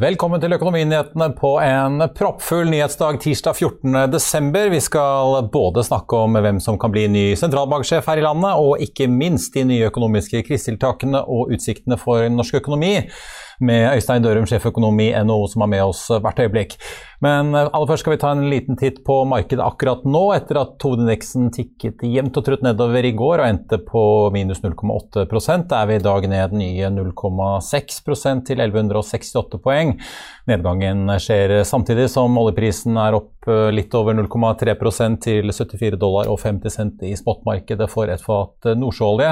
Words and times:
Velkommen 0.00 0.40
til 0.40 0.54
Økonominyhetene 0.56 1.26
på 1.36 1.48
en 1.60 2.00
proppfull 2.16 2.70
nyhetsdag 2.72 3.18
tirsdag 3.20 3.58
14.12. 3.58 4.70
Vi 4.72 4.78
skal 4.80 5.34
både 5.52 5.82
snakke 5.84 6.22
om 6.24 6.38
hvem 6.40 6.60
som 6.64 6.78
kan 6.80 6.94
bli 6.94 7.02
ny 7.12 7.24
sentralbanksjef 7.36 8.08
her 8.08 8.22
i 8.22 8.24
landet, 8.24 8.54
og 8.56 8.80
ikke 8.80 9.10
minst 9.12 9.52
de 9.58 9.66
nye 9.68 9.90
økonomiske 9.90 10.40
krisetiltakene 10.46 11.20
og 11.20 11.52
utsiktene 11.52 12.00
for 12.00 12.24
norsk 12.32 12.62
økonomi 12.62 12.94
med 13.64 13.94
Øystein 13.94 14.24
Dørum, 14.24 14.48
sjeføkonom 14.48 15.00
i 15.04 15.10
NHO, 15.24 15.46
som 15.52 15.64
er 15.64 15.70
med 15.74 15.84
oss 15.84 16.06
hvert 16.10 16.40
øyeblikk. 16.40 16.76
Men 17.20 17.52
aller 17.52 17.88
først 17.88 18.04
skal 18.04 18.14
vi 18.14 18.20
ta 18.22 18.30
en 18.32 18.46
liten 18.48 18.78
titt 18.80 19.02
på 19.04 19.18
markedet 19.28 19.60
akkurat 19.60 20.06
nå, 20.08 20.22
etter 20.32 20.62
at 20.62 20.80
hovedindeksen 20.80 21.50
tikket 21.52 22.00
jevnt 22.08 22.38
og 22.40 22.46
trutt 22.46 22.64
nedover 22.64 23.04
i 23.04 23.12
går 23.16 23.42
og 23.42 23.48
endte 23.50 23.80
på 23.84 24.04
minus 24.32 24.62
0,8 24.64 25.26
Der 25.28 25.76
er 25.76 25.90
vi 25.90 25.98
i 25.98 26.04
dag 26.06 26.28
ned 26.32 26.56
nye 26.56 26.92
0,6% 26.96 28.46
til 28.48 28.64
1168 28.64 29.60
poeng. 29.60 29.98
Nedgangen 30.50 31.06
skjer 31.22 31.60
samtidig 31.68 32.08
som 32.12 32.36
oljeprisen 32.40 32.98
er 33.00 33.16
opp 33.18 33.28
litt 33.72 33.94
over 33.96 34.12
0,3% 34.18 35.22
til 35.24 35.48
74 35.48 35.96
dollar 36.00 36.28
og 36.28 36.36
50 36.42 36.74
cent 36.74 37.04
i 37.08 37.14
spotmarkedet 37.16 37.86
for 37.88 38.10
et 38.12 38.20
fat 38.20 38.68
nordsjøolje. 38.76 39.30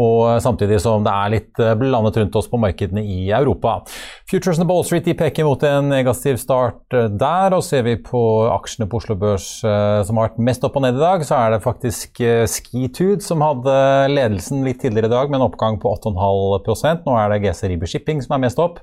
Og 0.00 0.40
samtidig 0.40 0.78
som 0.80 1.04
det 1.04 1.12
er 1.12 1.34
litt 1.34 1.62
blandet 1.80 2.16
rundt 2.22 2.38
oss 2.40 2.48
på 2.48 2.60
markedene 2.62 3.04
i 3.04 3.26
Europa. 3.36 3.82
Futuresene 4.30 4.64
på 4.68 4.78
Wall 4.78 4.86
Street 4.88 5.10
peker 5.18 5.44
mot 5.44 5.62
en 5.68 5.90
negativ 5.92 6.38
start 6.40 6.94
der, 6.94 7.54
og 7.54 7.64
ser 7.66 7.84
vi 7.86 7.96
på 8.00 8.22
aksjene 8.54 8.88
på 8.90 9.00
Oslo 9.00 9.16
Børs 9.18 9.48
eh, 9.66 10.00
som 10.06 10.18
har 10.18 10.30
vært 10.30 10.40
mest 10.48 10.64
opp 10.66 10.78
og 10.78 10.86
ned 10.86 10.98
i 10.98 11.02
dag, 11.02 11.24
så 11.26 11.38
er 11.42 11.54
det 11.54 11.64
faktisk 11.64 12.22
eh, 12.24 12.44
Skitude 12.50 13.24
som 13.24 13.44
hadde 13.44 13.74
ledelsen 14.12 14.64
litt 14.66 14.80
tidligere 14.82 15.10
i 15.10 15.14
dag 15.14 15.30
med 15.30 15.40
en 15.40 15.48
oppgang 15.48 15.78
på 15.82 15.92
8,5% 15.98 17.04
Nå 17.04 17.18
er 17.20 17.32
det 17.32 17.42
GC 17.44 17.68
Riber 17.70 17.90
Shipping 17.90 18.24
som 18.24 18.36
er 18.36 18.44
mest 18.46 18.62
opp. 18.62 18.80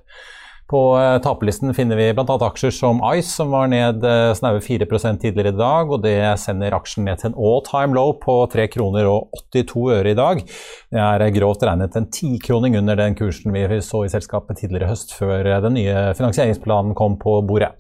På 0.72 0.96
uh, 0.96 1.18
taperlisten 1.20 1.74
finner 1.76 2.00
vi 2.00 2.06
bl.a. 2.16 2.36
aksjer 2.48 2.72
som 2.72 3.02
Ice, 3.12 3.28
som 3.34 3.52
var 3.52 3.68
ned 3.68 4.06
uh, 4.08 4.32
snaue 4.38 4.62
4 4.64 4.88
tidligere 5.20 5.52
i 5.52 5.58
dag. 5.58 5.92
og 5.92 6.00
Det 6.06 6.16
sender 6.40 6.78
aksjen 6.78 7.04
ned 7.10 7.20
til 7.20 7.32
en 7.32 7.36
all 7.36 7.60
time 7.68 7.98
low 7.98 8.14
på 8.22 8.38
3 8.54 8.70
kroner 8.72 9.10
og 9.12 9.36
82 9.52 9.84
øre 9.98 10.14
i 10.14 10.16
dag. 10.16 10.46
Det 10.88 11.04
er 11.04 11.26
uh, 11.26 11.34
grovt 11.36 11.68
regnet 11.68 12.00
en 12.00 12.08
tikroning 12.08 12.80
under 12.80 12.96
den 12.96 13.20
kursen 13.20 13.52
vi 13.52 13.82
så 13.84 14.06
i 14.06 14.14
selskapet 14.14 14.64
tidligere 14.64 14.88
i 14.88 14.94
høst, 14.94 15.12
før 15.20 15.52
den 15.68 15.76
nye 15.76 16.14
finansieringsplanen 16.16 16.96
kom 16.96 17.20
på 17.20 17.42
bordet. 17.44 17.74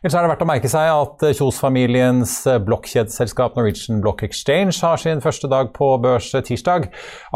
Ellers 0.00 0.14
er 0.16 0.24
det 0.24 0.28
verdt 0.30 0.42
å 0.46 0.46
merke 0.48 0.68
seg 0.72 0.90
at 0.94 1.24
Kjos-familiens 1.36 2.30
blokkjedeselskap 2.64 3.58
Norwegian 3.58 3.98
Block 4.00 4.22
Exchange 4.24 4.72
har 4.80 4.96
sin 4.96 5.20
første 5.20 5.50
dag 5.52 5.74
på 5.76 5.90
børs 6.00 6.30
tirsdag. 6.46 6.86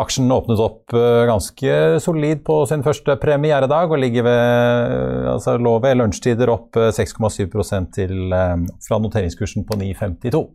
Aksjen 0.00 0.32
åpnet 0.32 0.62
opp 0.64 0.94
ganske 1.28 1.76
solid 2.00 2.41
på 2.48 2.62
sin 2.70 2.80
første 2.86 3.19
premieredag 3.20 3.92
og 3.92 4.00
ligger 4.00 4.25
ved 4.25 5.28
altså 5.34 5.58
lå 5.60 5.76
ved 5.84 6.00
lunsjtider 6.00 6.54
opp 6.54 6.80
6,7% 6.80 7.92
til, 8.00 8.32
fra 8.32 9.02
noteringskursen 9.10 9.69
på 9.69 9.82
9,52. 9.84 10.46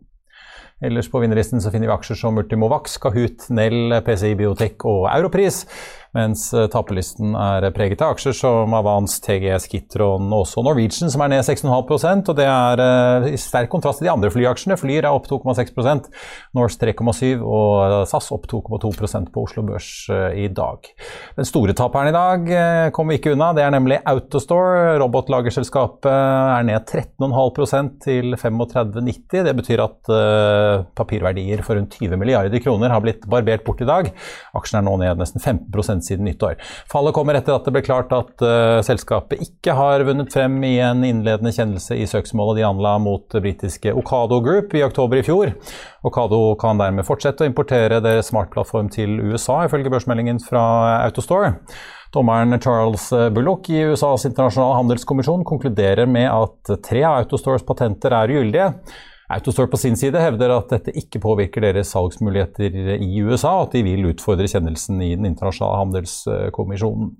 Ellers 0.82 1.10
på 1.12 1.20
vinnerlisten 1.22 1.60
så 1.62 1.70
finner 1.70 1.90
vi 1.90 1.94
aksjer 1.94 2.16
som 2.16 2.34
Multimovax, 2.34 2.94
Kahoot, 3.04 3.50
Nell, 3.52 4.00
PCI 4.02 4.32
Biotek 4.38 4.82
og 4.88 5.04
Europris 5.12 5.66
mens 6.16 6.48
eh, 6.54 6.66
taperlisten 6.70 7.36
er 7.38 7.66
preget 7.74 8.02
av 8.02 8.16
aksjer 8.16 8.34
som 8.34 8.74
Avans, 8.74 9.18
TGS, 9.22 9.68
Kitron 9.70 10.26
og 10.32 10.44
også 10.44 10.64
Norwegian, 10.66 11.10
som 11.12 11.22
er 11.24 11.32
ned 11.34 11.44
6,5% 11.46 12.30
og 12.32 12.38
Det 12.38 12.46
er 12.46 12.82
uh, 12.82 13.28
i 13.30 13.38
sterk 13.38 13.70
kontrast 13.70 14.00
til 14.00 14.08
de 14.08 14.12
andre 14.12 14.30
flyaksjene. 14.32 14.78
Flyr 14.80 15.04
er 15.04 15.10
opp 15.12 15.28
2,6% 15.30 16.08
Norse 16.56 16.80
3,7 16.80 17.44
og 17.44 18.08
SAS 18.10 18.30
opp 18.34 18.48
2,2% 18.50 19.30
på 19.30 19.44
Oslo 19.44 19.64
Børs 19.66 19.90
i 20.10 20.48
dag. 20.54 20.88
Den 21.36 21.48
store 21.48 21.74
taperen 21.78 22.10
i 22.10 22.14
dag 22.14 22.92
kommer 22.94 23.14
vi 23.14 23.20
ikke 23.20 23.34
unna. 23.36 23.52
Det 23.56 23.64
er 23.64 23.74
nemlig 23.74 24.00
Autostore. 24.10 24.96
Robotlagerselskapet 25.02 26.10
er 26.10 26.66
ned 26.66 26.88
13,5% 26.90 27.92
til 28.06 28.34
35,90. 28.40 29.44
Det 29.46 29.56
betyr 29.60 29.84
at 29.84 30.12
papirverdier 30.98 31.62
for 31.66 31.78
rundt 31.78 31.98
20 32.00 32.18
milliarder 32.20 32.62
kroner 32.62 32.92
har 32.94 33.04
blitt 33.04 33.26
barbert 33.30 33.64
bort 33.66 33.82
i 33.84 33.88
dag. 33.88 34.10
Aksjen 34.58 34.80
er 34.80 34.86
nå 34.88 34.96
ned 35.02 35.20
nesten 35.20 35.42
15 35.42 35.99
siden 36.04 36.26
nyttår. 36.28 36.56
Fallet 36.90 37.14
kommer 37.16 37.38
etter 37.38 37.56
at 37.56 37.66
det 37.66 37.74
ble 37.74 37.82
klart 37.84 38.12
at 38.16 38.44
uh, 38.44 38.80
selskapet 38.86 39.42
ikke 39.44 39.74
har 39.76 40.04
vunnet 40.08 40.32
frem 40.32 40.58
i 40.66 40.76
en 40.84 41.04
innledende 41.06 41.52
kjennelse 41.54 41.98
i 41.98 42.08
søksmålet 42.10 42.60
de 42.60 42.66
anla 42.68 42.96
mot 43.02 43.38
britiske 43.40 43.94
Okado 43.96 44.40
Group 44.44 44.74
i 44.76 44.84
oktober 44.86 45.20
i 45.20 45.26
fjor. 45.26 45.54
Okado 46.06 46.42
kan 46.60 46.80
dermed 46.80 47.06
fortsette 47.08 47.44
å 47.44 47.50
importere 47.50 48.02
deres 48.04 48.30
smartplattform 48.32 48.90
til 48.92 49.18
USA, 49.20 49.64
ifølge 49.66 49.92
børsmeldingen 49.92 50.40
fra 50.44 50.64
Autostore. 51.04 51.54
Dommeren 52.10 52.58
Charles 52.58 53.04
Bullock 53.30 53.68
i 53.70 53.84
USAs 53.92 54.24
internasjonale 54.26 54.80
handelskommisjon 54.80 55.44
konkluderer 55.46 56.08
med 56.10 56.26
at 56.26 56.72
tre 56.82 57.04
av 57.06 57.20
Autostores 57.20 57.62
patenter 57.66 58.16
er 58.16 58.32
ugyldige. 58.34 58.72
Autostore 59.30 59.70
på 59.70 59.78
sin 59.78 59.94
side 59.98 60.18
hevder 60.18 60.56
at 60.56 60.72
dette 60.74 60.94
ikke 60.98 61.20
påvirker 61.22 61.62
deres 61.62 61.92
salgsmuligheter 61.94 62.98
i 62.98 63.22
USA, 63.22 63.52
og 63.60 63.68
at 63.68 63.78
de 63.78 63.84
vil 63.86 64.08
utfordre 64.10 64.50
kjennelsen 64.50 64.98
i 65.06 65.14
Den 65.14 65.28
internasjonale 65.30 65.84
handelskommisjonen. 65.84 67.14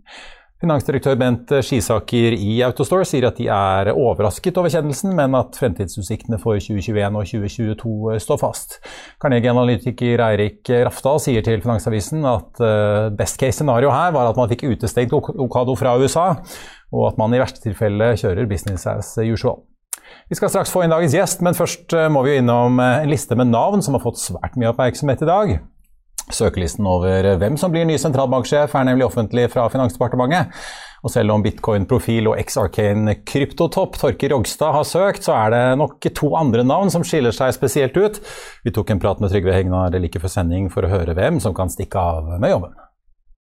Finansdirektør 0.61 1.15
Bent 1.17 1.53
Skisaker 1.65 2.35
i 2.37 2.59
Autostore 2.67 3.07
sier 3.09 3.25
at 3.31 3.39
de 3.41 3.47
er 3.49 3.93
overrasket 3.95 4.59
over 4.61 4.69
kjennelsen, 4.75 5.15
men 5.17 5.39
at 5.39 5.57
fremtidsutsiktene 5.57 6.37
for 6.43 6.61
2021 6.61 7.17
og 7.17 7.31
2022 7.31 8.19
står 8.27 8.43
fast. 8.43 8.77
Carnegie-analytiker 9.23 10.21
Eirik 10.27 10.69
Rafdal 10.91 11.23
sier 11.25 11.47
til 11.47 11.65
Finansavisen 11.65 12.29
at 12.29 12.61
eh, 12.61 13.09
best 13.17 13.41
case 13.41 13.63
scenario 13.63 13.95
her 13.95 14.13
var 14.19 14.29
at 14.29 14.37
man 14.37 14.53
fikk 14.53 14.67
utestengt 14.69 15.17
Okado 15.17 15.79
fra 15.81 15.97
USA, 15.97 16.29
og 16.93 17.09
at 17.09 17.23
man 17.23 17.33
i 17.33 17.41
verste 17.41 17.65
tilfelle 17.65 18.13
kjører 18.21 18.51
business 18.51 18.85
as 18.91 19.15
usual. 19.25 19.63
Vi 20.31 20.39
skal 20.39 20.53
straks 20.53 20.73
få 20.73 20.85
inn 20.85 20.93
dagens 20.93 21.15
gjest, 21.17 21.43
men 21.47 21.57
først 21.59 21.95
eh, 21.97 22.09
må 22.13 22.23
vi 22.27 22.37
innom 22.39 22.79
eh, 22.83 23.03
en 23.05 23.11
liste 23.11 23.39
med 23.39 23.51
navn 23.51 23.83
som 23.83 23.97
har 23.97 24.05
fått 24.05 24.21
svært 24.23 24.59
mye 24.61 24.71
oppmerksomhet 24.71 25.25
i 25.25 25.31
dag. 25.31 25.57
Søkelisten 26.31 26.87
over 26.87 27.27
eh, 27.33 27.39
hvem 27.41 27.57
som 27.61 27.73
blir 27.75 27.89
ny 27.89 27.97
sentralbanksjef 27.99 28.77
er 28.77 28.87
nemlig 28.87 29.09
offentlig 29.09 29.49
fra 29.53 29.67
Finansdepartementet. 29.73 30.55
Og 31.01 31.13
selv 31.15 31.33
om 31.33 31.43
bitcoin-profil 31.43 32.29
og 32.29 32.37
X-Arcane 32.43 33.17
kryptotopp 33.25 33.97
Torker 33.97 34.35
Rogstad 34.35 34.75
har 34.77 34.85
søkt, 34.85 35.25
så 35.25 35.33
er 35.39 35.55
det 35.55 35.63
nok 35.81 36.11
to 36.17 36.35
andre 36.37 36.67
navn 36.67 36.93
som 36.93 37.07
skiller 37.07 37.33
seg 37.35 37.55
spesielt 37.57 37.97
ut. 37.97 38.21
Vi 38.67 38.75
tok 38.77 38.93
en 38.93 39.01
prat 39.01 39.23
med 39.23 39.33
Trygve 39.33 39.57
Hegnar 39.57 39.97
like 39.97 40.21
før 40.21 40.35
sending 40.37 40.69
for 40.73 40.85
å 40.85 40.93
høre 40.93 41.17
hvem 41.17 41.41
som 41.41 41.57
kan 41.57 41.73
stikke 41.73 42.05
av 42.13 42.35
med 42.37 42.53
jobben. 42.53 42.77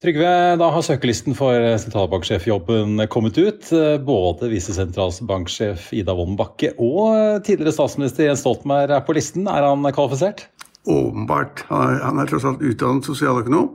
Trygve, 0.03 0.57
da 0.59 0.67
har 0.67 0.83
søkelisten 0.83 1.31
for 1.31 1.55
sentralbanksjefjobben 1.79 2.99
kommet 3.07 3.37
ut. 3.39 3.69
Både 4.03 4.49
visesentralbanksjef 4.51 5.85
Ida 5.95 6.11
Wolden 6.17 6.35
Bakke 6.35 6.73
og 6.75 7.45
tidligere 7.47 7.71
statsminister 7.71 8.27
Jens 8.27 8.43
Stoltenberg 8.43 8.91
er 8.91 9.05
på 9.07 9.15
listen. 9.15 9.47
Er 9.47 9.63
han 9.63 9.87
kvalifisert? 9.95 10.43
Åpenbart. 10.83 11.63
Han 11.69 12.19
er 12.19 12.27
tross 12.27 12.43
alt 12.49 12.59
utdannet 12.59 13.07
sosialøkonom. 13.07 13.69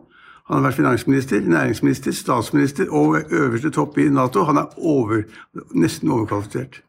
Han 0.51 0.59
har 0.59 0.67
vært 0.67 0.79
finansminister, 0.83 1.49
næringsminister, 1.49 2.13
statsminister 2.13 2.93
og 2.93 3.23
øverste 3.33 3.73
topp 3.73 3.97
i 3.97 4.11
Nato. 4.13 4.45
Han 4.45 4.61
er 4.61 4.77
over, 4.85 5.25
nesten 5.73 6.13
overkvalifisert. 6.13 6.83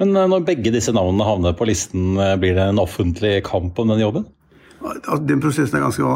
Men 0.00 0.16
når 0.16 0.48
begge 0.48 0.72
disse 0.72 0.96
navnene 0.96 1.28
havner 1.28 1.52
på 1.60 1.68
listen, 1.68 2.16
blir 2.40 2.56
det 2.56 2.70
en 2.70 2.80
offentlig 2.80 3.42
kamp 3.52 3.76
om 3.84 3.92
den 3.92 4.00
jobben? 4.00 4.24
Den 5.28 5.40
prosessen 5.42 5.78
er 5.78 5.86
ganske 5.86 6.10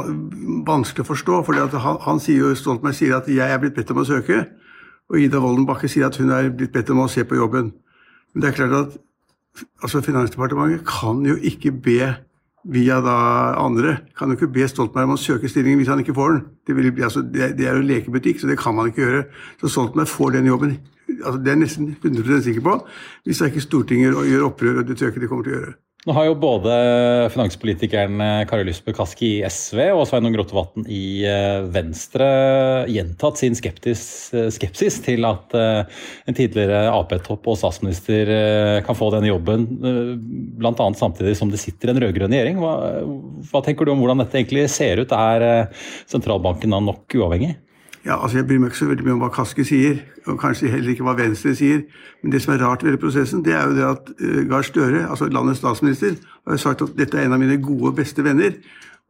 vanskelig 0.67 1.03
å 1.03 1.09
forstå. 1.09 1.45
for 1.45 1.79
han, 1.87 1.97
han 2.01 2.21
sier 2.21 2.39
jo, 2.39 2.55
Stoltenberg 2.55 2.95
sier 2.95 3.17
at 3.17 3.29
'jeg 3.29 3.51
er 3.51 3.59
blitt 3.59 3.75
bedt 3.75 3.91
om 3.91 4.03
å 4.03 4.07
søke', 4.07 4.47
og 5.11 5.19
Ida 5.19 5.41
Woldenbakke 5.41 5.89
sier 5.89 6.07
at 6.07 6.17
hun 6.17 6.31
er 6.31 6.51
blitt 6.51 6.73
bedt 6.73 6.91
om 6.91 7.01
å 7.03 7.09
se 7.09 7.25
på 7.25 7.37
jobben. 7.37 7.73
Men 8.33 8.43
det 8.43 8.49
er 8.49 8.57
klart 8.57 8.73
at 8.73 8.99
altså 9.83 10.01
Finansdepartementet 10.01 10.87
kan 10.87 11.25
jo 11.27 11.37
ikke 11.37 11.73
be 11.73 12.15
via 12.65 13.01
da 13.01 13.17
andre. 13.59 13.97
Kan 14.19 14.31
jo 14.31 14.39
ikke 14.39 14.53
be 14.55 14.69
Stoltenberg 14.69 15.11
om 15.11 15.17
å 15.17 15.21
søke 15.21 15.51
stillingen 15.51 15.81
hvis 15.83 15.91
han 15.91 16.01
ikke 16.03 16.15
får 16.17 16.33
den. 16.33 16.43
Det, 16.67 16.77
vil, 16.77 16.91
altså, 17.03 17.23
det, 17.23 17.53
det 17.59 17.69
er 17.69 17.77
jo 17.77 17.87
lekebutikk, 17.87 18.41
så 18.41 18.51
det 18.51 18.59
kan 18.61 18.75
man 18.75 18.91
ikke 18.91 19.03
gjøre. 19.03 19.23
Så 19.61 19.73
Stoltenberg 19.75 20.09
får 20.09 20.37
den 20.39 20.51
jobben. 20.51 20.77
Altså, 21.19 21.39
det 21.39 21.51
er 21.51 21.57
jeg 21.57 21.65
nesten 21.65 21.97
100 21.99 22.43
sikker 22.47 22.67
på. 22.69 22.77
Hvis 23.27 23.43
det 23.43 23.53
ikke 23.53 23.67
Stortinget 23.67 24.17
gjør 24.31 24.49
opprør, 24.49 24.81
og 24.81 24.89
det 24.89 24.97
tror 24.97 25.09
jeg 25.09 25.17
ikke 25.17 25.25
de 25.25 25.33
kommer 25.33 25.49
til 25.49 25.57
å 25.57 25.59
gjøre. 25.59 25.75
Nå 26.03 26.15
har 26.17 26.25
jo 26.27 26.35
både 26.35 26.73
finanspolitikeren 27.31 28.19
eh, 28.25 28.41
Kari 28.51 28.65
Lysbø 28.67 28.91
Kaski 28.97 29.29
i 29.37 29.45
SV 29.47 29.85
og 29.93 30.03
Sveinung 30.11 30.35
Rotevatn 30.35 30.83
i 30.91 31.23
eh, 31.31 31.63
Venstre 31.71 32.27
gjentatt 32.91 33.39
sin 33.39 33.55
skeptis, 33.55 34.03
eh, 34.35 34.49
skepsis 34.51 34.99
til 35.05 35.23
at 35.29 35.55
en 35.55 36.35
tidligere 36.35 36.89
Ap-topp 36.91 37.47
og 37.53 37.61
statsminister 37.61 38.33
kan 38.83 38.99
få 38.99 39.13
denne 39.15 39.31
jobben, 39.31 39.69
bl.a. 40.59 40.89
samtidig 40.99 41.37
som 41.39 41.53
det 41.53 41.63
sitter 41.63 41.93
en 41.93 42.03
rød-grønn 42.03 42.35
regjering. 42.35 42.59
Hva, 42.59 42.75
hva, 43.53 43.63
tenker 43.63 43.87
du 43.87 43.95
om 43.95 44.03
hvordan 44.03 44.25
dette 44.25 44.41
egentlig 44.41 44.67
ser 44.75 45.05
ut? 45.05 45.15
Er 45.15 45.71
sentralbanken 46.11 46.75
da 46.75 46.83
nok 46.83 47.15
uavhengig? 47.21 47.55
Ja, 48.05 48.23
altså 48.23 48.37
Jeg 48.37 48.47
bryr 48.47 48.59
meg 48.59 48.73
ikke 48.73 48.79
så 48.81 48.87
veldig 48.91 49.05
mye 49.07 49.15
om 49.15 49.21
hva 49.23 49.29
Kaski 49.31 49.65
sier, 49.67 50.01
og 50.27 50.41
kanskje 50.43 50.71
heller 50.73 50.91
ikke 50.91 51.05
hva 51.07 51.15
Venstre 51.19 51.53
sier. 51.55 51.85
Men 52.23 52.33
det 52.35 52.41
som 52.43 52.55
er 52.55 52.65
rart 52.65 52.83
ved 52.83 52.97
prosessen, 52.99 53.45
det 53.47 53.55
er 53.55 53.69
jo 53.69 53.77
det 53.77 53.85
at 53.87 54.09
uh, 54.19 54.41
Gahr 54.51 54.67
Støre, 54.67 55.05
altså 55.09 55.29
landets 55.31 55.63
statsminister, 55.63 56.17
har 56.49 56.59
sagt 56.59 56.83
at 56.83 56.97
dette 56.99 57.19
er 57.19 57.29
en 57.29 57.37
av 57.37 57.43
mine 57.43 57.61
gode 57.63 57.93
og 57.93 58.01
beste 58.01 58.25
venner, 58.27 58.59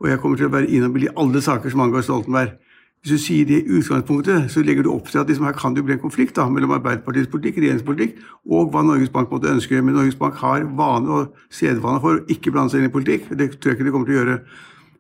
og 0.01 0.11
jeg 0.11 0.21
kommer 0.21 0.37
til 0.37 0.51
å 0.51 0.53
være 0.53 0.69
inhabil 0.69 1.07
i 1.09 1.15
alle 1.17 1.41
saker 1.41 1.73
som 1.73 1.81
angår 1.87 2.05
Stoltenberg. 2.05 2.59
Hvis 3.03 3.17
du 3.17 3.19
sier 3.19 3.47
det 3.49 3.63
i 3.63 3.79
utgangspunktet, 3.79 4.51
så 4.53 4.63
legger 4.63 4.85
du 4.85 4.93
opp 4.93 5.09
til 5.11 5.19
at 5.19 5.31
liksom 5.31 5.49
her 5.49 5.57
kan 5.59 5.75
det 5.75 5.81
jo 5.81 5.87
bli 5.89 5.97
en 5.97 6.03
konflikt 6.03 6.37
da, 6.37 6.45
mellom 6.47 6.77
Arbeiderpartiets 6.77 7.31
politikk, 7.33 7.57
regjeringspolitikk, 7.59 8.21
og 8.47 8.69
hva 8.71 8.85
Norges 8.87 9.11
Bank 9.11 9.33
måtte 9.33 9.51
ønske. 9.51 9.81
Men 9.83 9.97
Norges 9.97 10.19
Bank 10.21 10.37
har 10.39 10.69
vane 10.79 11.11
og 11.17 11.33
sedvane 11.51 11.99
for 12.05 12.21
å 12.21 12.23
ikke 12.31 12.53
blande 12.55 12.71
seg 12.71 12.85
inn 12.85 12.93
i 12.93 12.95
politikk. 12.95 13.27
Det 13.33 13.49
tror 13.57 13.73
jeg 13.73 13.81
ikke 13.81 13.89
de 13.89 13.95
kommer 13.97 14.11
til 14.11 14.15
å 14.15 14.21
gjøre. 14.21 14.37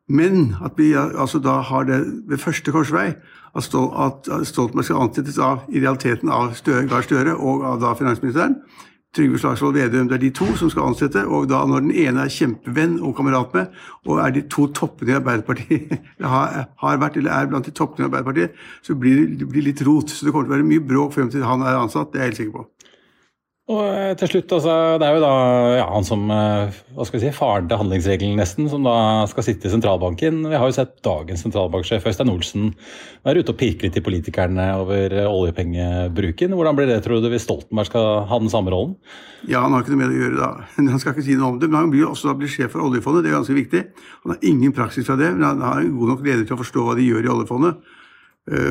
Men 0.08 0.56
at 0.64 0.72
vi 0.76 0.92
altså 0.94 1.38
da 1.38 1.60
har 1.62 1.86
det 1.88 2.00
ved 2.28 2.38
første 2.38 2.72
korsvei 2.74 3.12
at, 3.56 4.28
Stoltenberg 4.48 4.84
skal 4.84 5.02
ansettes 5.04 5.38
av, 5.38 5.66
i 5.68 5.80
realiteten 5.80 6.30
av 6.32 6.54
Støre, 6.58 6.86
Gahr 6.88 7.04
Støre 7.06 7.36
og 7.36 7.62
av 7.68 7.82
da 7.82 7.92
finansministeren. 7.98 8.56
Trygve 9.12 9.36
Slagsvold 9.38 9.76
Vedum. 9.76 10.06
Det 10.08 10.16
er 10.16 10.22
de 10.22 10.30
to 10.32 10.46
som 10.56 10.70
skal 10.72 10.86
ansette. 10.88 11.20
Og 11.28 11.44
da 11.50 11.60
når 11.68 11.84
den 11.84 11.92
ene 11.92 12.24
er 12.24 12.32
kjempevenn 12.32 12.94
og 13.04 13.12
kamerat 13.18 13.52
med, 13.52 13.74
og 14.08 14.22
er 14.24 14.32
de 14.32 14.44
to 14.48 14.70
toppene 14.72 15.12
i 15.12 15.18
Arbeiderpartiet, 15.18 15.98
har, 16.34 16.62
har, 16.80 17.00
vært 17.02 17.18
eller 17.20 17.36
er 17.36 17.50
blant 17.50 17.68
de 17.68 17.74
toppene 17.76 18.06
i 18.06 18.08
Arbeiderpartiet, 18.08 18.56
så 18.82 18.96
blir 18.96 19.26
det 19.36 19.50
blir 19.52 19.68
litt 19.68 19.84
rot. 19.84 20.08
Så 20.08 20.24
det 20.24 20.32
kommer 20.32 20.48
til 20.48 20.54
å 20.54 20.56
være 20.56 20.70
mye 20.70 20.86
bråk 20.94 21.12
frem 21.18 21.28
til 21.32 21.44
han 21.44 21.64
er 21.66 21.76
ansatt. 21.82 22.14
Det 22.14 22.22
er 22.22 22.24
jeg 22.24 22.32
helt 22.32 22.40
sikker 22.40 22.56
på. 22.56 22.81
Og 23.70 23.78
eh, 23.78 24.12
til 24.18 24.26
slutt, 24.26 24.52
altså, 24.56 24.72
Det 24.98 25.06
er 25.06 25.14
jo 25.14 25.22
da 25.22 25.34
ja, 25.78 25.84
han 25.86 26.06
som 26.06 26.24
eh, 26.34 26.78
hva 26.96 27.04
skal 27.06 27.20
vi 27.20 27.22
si, 27.22 27.34
faren 27.36 27.68
til 27.70 27.78
handlingsregelen, 27.78 28.34
nesten, 28.40 28.66
som 28.70 28.82
da 28.82 28.94
skal 29.30 29.46
sitte 29.46 29.68
i 29.68 29.70
sentralbanken. 29.70 30.40
Vi 30.50 30.58
har 30.58 30.66
jo 30.66 30.74
sett 30.74 30.96
dagens 31.06 31.44
sentralbanksjef 31.46 32.08
Øystein 32.10 32.32
Olsen 32.32 32.72
være 33.22 33.44
ute 33.44 33.54
og 33.54 33.60
pirke 33.60 33.86
litt 33.86 33.98
i 34.00 34.02
politikerne 34.02 34.66
over 34.80 35.14
eh, 35.14 35.30
oljepengebruken. 35.30 36.56
Hvordan 36.58 36.78
blir 36.78 36.90
det, 36.90 36.98
tror 37.06 37.22
du, 37.22 37.28
hvis 37.30 37.46
Stoltenberg 37.46 37.86
skal 37.86 38.08
ha 38.26 38.40
den 38.42 38.50
samme 38.50 38.74
rollen? 38.74 38.96
Ja, 39.46 39.62
Han 39.62 39.76
har 39.76 39.84
ikke 39.86 39.94
noe 39.94 40.02
med 40.02 40.10
det 40.10 40.18
å 40.18 40.24
gjøre, 40.24 40.40
da. 40.40 40.50
Han 40.80 41.02
skal 41.04 41.14
ikke 41.14 41.28
si 41.28 41.38
noe 41.38 41.52
om 41.54 41.60
det. 41.62 41.70
Men 41.70 41.84
han 41.84 41.92
blir 41.94 42.08
også 42.10 42.32
da 42.32 42.38
blir 42.40 42.50
sjef 42.50 42.74
for 42.74 42.82
oljefondet, 42.88 43.22
det 43.22 43.30
er 43.30 43.38
ganske 43.38 43.60
viktig. 43.60 43.84
Han 44.24 44.34
har 44.34 44.48
ingen 44.50 44.74
praksis 44.74 45.06
fra 45.06 45.14
det, 45.20 45.30
men 45.36 45.46
han 45.46 45.62
har 45.62 45.86
god 45.86 46.16
nok 46.16 46.26
leder 46.26 46.42
til 46.48 46.58
å 46.58 46.64
forstå 46.64 46.88
hva 46.88 46.98
de 46.98 47.06
gjør 47.06 47.30
i 47.30 47.32
oljefondet. 47.36 47.94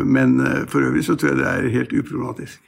Men 0.04 0.36
for 0.68 0.84
øvrig 0.84 1.06
så 1.08 1.16
tror 1.16 1.32
jeg 1.32 1.40
det 1.40 1.48
er 1.48 1.70
helt 1.78 1.94
uproblematisk. 1.96 2.60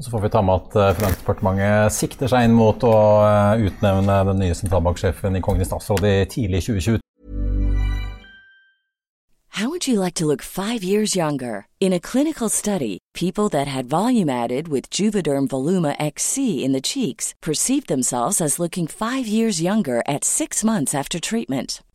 Så 0.00 0.10
får 0.10 0.20
vi 0.20 0.28
ta 0.32 0.40
med 0.42 0.54
at 0.54 0.76
eh, 0.76 0.94
Finansdepartementet 0.96 1.92
sikter 1.92 2.30
seg 2.32 2.48
inn 2.48 2.56
mot 2.56 2.80
å 2.88 2.96
eh, 3.26 3.66
utnevne 3.68 4.22
den 4.30 4.40
nye 4.40 4.56
sentralbanksjefen 4.56 5.36
i 5.36 5.44
Kongen 5.44 5.60
i 5.60 5.68
statsråd 5.68 6.06
i 6.08 6.16
tidlig 6.30 6.64
2020. 6.70 7.04
How 9.60 9.68
would 9.68 9.86
you 9.86 10.00
like 10.00 10.14
to 10.14 10.24
look 10.24 10.40
five 10.40 10.82
years 10.82 11.14
younger? 11.14 11.66
In 11.80 11.92
a 11.92 12.00
clinical 12.00 12.48
study, 12.48 12.98
people 13.12 13.50
that 13.50 13.66
had 13.66 13.90
volume 13.90 14.30
added 14.30 14.68
with 14.68 14.88
Juvederm 14.88 15.48
Voluma 15.48 15.94
XC 15.98 16.64
in 16.64 16.72
the 16.72 16.80
cheeks 16.80 17.34
perceived 17.42 17.88
themselves 17.88 18.40
as 18.40 18.58
looking 18.58 18.86
five 18.86 19.26
years 19.26 19.60
younger 19.60 20.02
at 20.06 20.24
six 20.24 20.64
months 20.64 20.94
after 20.94 21.20
treatment. 21.20 21.82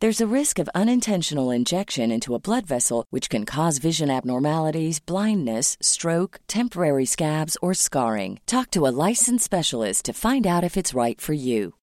There's 0.00 0.20
a 0.20 0.32
risk 0.32 0.60
of 0.60 0.68
unintentional 0.76 1.50
injection 1.50 2.12
into 2.12 2.36
a 2.36 2.38
blood 2.38 2.66
vessel, 2.66 3.04
which 3.10 3.28
can 3.28 3.44
cause 3.44 3.78
vision 3.78 4.10
abnormalities, 4.10 5.00
blindness, 5.00 5.76
stroke, 5.80 6.38
temporary 6.46 7.04
scabs, 7.04 7.56
or 7.60 7.74
scarring. 7.74 8.38
Talk 8.46 8.70
to 8.70 8.86
a 8.86 8.94
licensed 9.08 9.44
specialist 9.44 10.04
to 10.04 10.12
find 10.12 10.46
out 10.46 10.62
if 10.62 10.76
it's 10.76 10.94
right 10.94 11.20
for 11.20 11.32
you. 11.32 11.74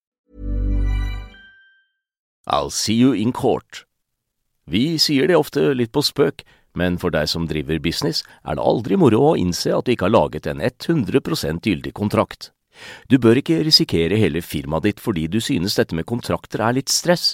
I'll 2.48 2.70
see 2.70 2.94
you 2.94 3.12
in 3.12 3.34
court. 3.34 3.84
Vi 4.66 4.96
sier 4.98 5.28
det 5.28 5.36
ofte 5.36 5.74
litt 5.76 5.92
på 5.92 6.00
spøk, 6.00 6.46
men 6.74 6.96
for 6.98 7.12
deg 7.12 7.28
som 7.28 7.50
driver 7.52 7.84
business, 7.84 8.24
er 8.48 8.56
det 8.56 8.64
aldri 8.64 8.96
moro 8.96 9.34
å 9.34 9.38
innse 9.38 9.76
at 9.76 9.84
du 9.84 9.92
ikke 9.92 10.08
har 10.08 10.16
laget 10.16 10.48
en 10.48 10.64
100% 10.64 11.68
gyldig 11.68 11.92
kontrakt. 11.92 12.54
Du 13.12 13.20
bør 13.20 13.44
ikke 13.44 13.60
risikere 13.68 14.16
hele 14.16 14.40
firmaet 14.40 14.88
ditt 14.88 15.04
fordi 15.04 15.28
du 15.28 15.42
synes 15.44 15.76
dette 15.76 15.96
med 16.00 16.08
kontrakter 16.08 16.64
er 16.64 16.80
litt 16.80 16.88
stress. 16.88 17.34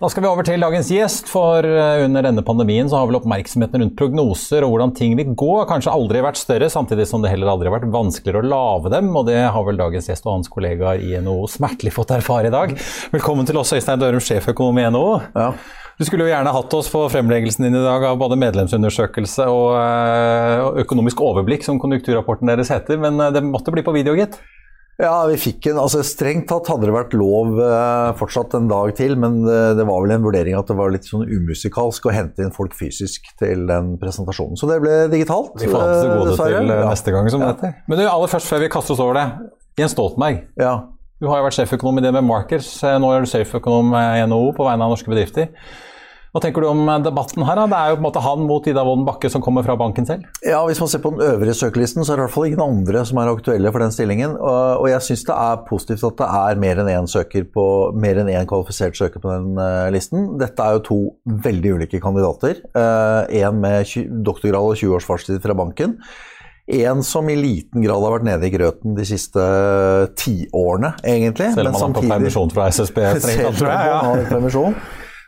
Da 0.00 0.08
skal 0.10 0.24
vi 0.24 0.28
over 0.30 0.46
til 0.46 0.62
dagens 0.62 0.90
gjest, 0.92 1.28
for 1.30 1.66
eh, 1.66 2.04
under 2.04 2.24
denne 2.24 2.44
pandemien 2.46 2.88
så 2.90 3.00
har 3.00 3.10
vel 3.10 3.18
oppmerksomheten 3.20 3.84
rundt 3.84 3.96
prognoser 3.98 4.64
og 4.66 4.74
hvordan 4.74 4.94
ting 4.96 5.16
vil 5.18 5.34
gå 5.38 5.56
kanskje 5.70 5.92
aldri 5.94 6.22
vært 6.24 6.40
større, 6.40 6.70
samtidig 6.72 7.08
som 7.08 7.24
det 7.24 7.32
heller 7.32 7.50
aldri 7.52 7.70
har 7.70 7.78
vært 7.78 7.90
vanskeligere 7.92 8.44
å 8.44 8.50
lage 8.52 8.94
dem, 8.94 9.10
og 9.16 9.28
det 9.28 9.40
har 9.40 9.66
vel 9.66 9.80
dagens 9.80 10.10
gjest 10.10 10.28
og 10.28 10.38
hans 10.38 10.52
kollegaer 10.52 11.02
i 11.04 11.16
NHO 11.20 11.44
smertelig 11.50 11.94
fått 11.96 12.14
erfare 12.16 12.50
i 12.50 12.54
dag. 12.54 12.74
Velkommen 13.14 13.48
til 13.48 13.60
oss, 13.60 13.74
Øystein 13.76 14.02
Dørum, 14.02 14.22
sjeføkonom 14.24 14.80
i 14.80 14.88
NHO. 14.92 15.06
Ja. 15.36 15.52
Du 16.00 16.06
skulle 16.08 16.24
jo 16.24 16.30
gjerne 16.30 16.52
hatt 16.54 16.74
oss 16.78 16.86
på 16.88 17.02
fremleggelsen 17.12 17.66
din 17.66 17.76
i 17.76 17.82
dag 17.84 18.06
av 18.08 18.16
både 18.22 18.38
medlemsundersøkelse 18.40 19.44
og 19.52 19.74
eh, 19.76 20.62
økonomisk 20.86 21.20
overblikk, 21.20 21.66
som 21.66 21.80
konjunkturrapporten 21.82 22.48
deres 22.48 22.72
heter, 22.72 22.96
men 23.02 23.20
eh, 23.20 23.34
det 23.36 23.44
måtte 23.44 23.74
bli 23.74 23.84
på 23.84 23.92
video, 23.92 24.16
gitt? 24.16 24.38
Ja, 25.00 25.14
vi 25.30 25.36
fikk 25.40 25.70
en, 25.70 25.78
altså 25.80 26.02
Strengt 26.04 26.46
tatt 26.50 26.68
hadde 26.68 26.88
det 26.88 26.92
vært 26.92 27.14
lov 27.16 27.56
eh, 27.64 28.10
fortsatt 28.18 28.52
en 28.58 28.68
dag 28.68 28.92
til, 28.98 29.14
men 29.20 29.40
det, 29.46 29.58
det, 29.78 29.86
var 29.88 30.02
vel 30.04 30.12
en 30.16 30.26
vurdering 30.26 30.58
at 30.58 30.68
det 30.68 30.76
var 30.76 30.92
litt 30.92 31.08
sånn 31.08 31.24
umusikalsk 31.24 32.10
å 32.10 32.14
hente 32.14 32.44
inn 32.44 32.52
folk 32.54 32.76
fysisk 32.76 33.30
til 33.40 33.64
den 33.70 33.94
presentasjonen. 34.00 34.60
Så 34.60 34.68
det 34.68 34.80
ble 34.84 34.96
digitalt. 35.12 35.54
Vi 35.60 35.70
får 35.70 35.80
ha 35.80 35.90
det 35.94 36.12
gode 36.12 36.30
dessverre. 36.34 36.60
til 36.60 36.74
ja. 36.74 36.86
neste 36.90 37.16
gang, 37.16 37.30
som 37.32 37.44
ja. 37.44 37.50
det 37.50 37.56
heter. 37.56 37.84
Men 37.88 38.02
du, 38.02 38.06
aller 38.10 38.32
først, 38.34 38.50
før 38.52 38.64
vi 38.64 38.72
kaster 38.76 38.96
oss 38.96 39.04
over 39.04 39.16
det. 39.16 39.26
Jens 39.80 39.96
Stoltenberg. 39.96 40.42
Ja. 40.60 40.74
Du 41.20 41.28
har 41.28 41.40
jo 41.40 41.48
vært 41.48 41.56
sjeføkonom 41.56 42.00
i 42.00 42.04
det 42.04 42.12
med 42.16 42.26
Markers. 42.28 42.68
Nå 43.00 43.14
er 43.14 43.24
du 43.24 43.30
sjeføkonom 43.30 43.94
i 43.96 44.24
NHO 44.28 44.52
på 44.56 44.68
vegne 44.68 44.84
av 44.84 44.92
norske 44.92 45.12
bedrifter. 45.12 45.48
Hva 46.30 46.38
tenker 46.44 46.62
du 46.62 46.68
om 46.70 46.84
eh, 46.86 47.00
debatten 47.02 47.42
her? 47.46 47.58
Da? 47.58 47.66
Det 47.70 47.78
er 47.78 47.90
jo 47.90 47.96
på 47.98 48.02
en 48.02 48.06
måte 48.06 48.22
han 48.22 48.44
mot 48.46 48.68
Ida 48.70 48.84
Wolden 48.86 49.06
Bakke 49.08 49.30
som 49.32 49.42
kommer 49.42 49.66
fra 49.66 49.74
banken 49.78 50.06
selv? 50.06 50.28
Ja, 50.46 50.60
Hvis 50.68 50.80
man 50.82 50.90
ser 50.92 51.02
på 51.02 51.10
den 51.14 51.24
øvrige 51.26 51.56
søkelisten, 51.58 52.04
så 52.04 52.14
er 52.14 52.20
det 52.20 52.22
i 52.22 52.26
hvert 52.28 52.36
fall 52.36 52.48
ingen 52.50 52.62
andre 52.62 53.02
som 53.08 53.18
er 53.18 53.32
aktuelle 53.32 53.72
for 53.74 53.82
den 53.82 53.94
stillingen. 53.94 54.36
Og, 54.38 54.86
jeg 54.90 55.02
syns 55.08 55.26
det 55.26 55.34
er 55.34 55.64
positivt 55.66 56.06
at 56.06 56.20
det 56.22 56.30
er 56.40 56.62
mer 56.62 56.82
enn 56.82 56.92
én 56.92 57.10
søker 57.10 57.46
på, 57.50 57.66
mer 57.98 58.22
enn 58.22 58.30
én 58.30 58.48
kvalifisert 58.50 58.98
søker 58.98 59.22
på 59.22 59.32
den 59.32 59.58
uh, 59.58 59.90
listen. 59.94 60.36
Dette 60.40 60.62
er 60.62 60.78
jo 60.78 60.86
to 60.86 61.00
veldig 61.48 61.76
ulike 61.80 62.02
kandidater. 62.02 62.62
Én 62.70 63.50
uh, 63.50 63.60
med 63.60 63.94
doktorgrad 64.26 64.70
og 64.70 64.78
20 64.78 64.98
års 65.00 65.10
fartstid 65.10 65.42
fra 65.42 65.56
banken. 65.58 65.98
En 66.70 67.02
som 67.02 67.26
i 67.26 67.34
liten 67.34 67.82
grad 67.82 68.04
har 68.06 68.14
vært 68.14 68.28
nede 68.28 68.46
i 68.46 68.54
grøten 68.54 68.94
de 68.94 69.02
siste 69.08 69.42
tiårene, 70.14 70.94
egentlig. 71.02 71.50
Selv 71.56 71.72
om 71.72 71.78
han 71.80 71.88
har 71.88 71.98
fått 71.98 72.12
permisjon 72.14 72.52
fra 72.54 72.70
SSB? 72.70 73.06
Selv 73.26 73.48
om 73.50 73.64
han 73.66 74.10
har 74.12 74.28
permisjon 74.30 74.76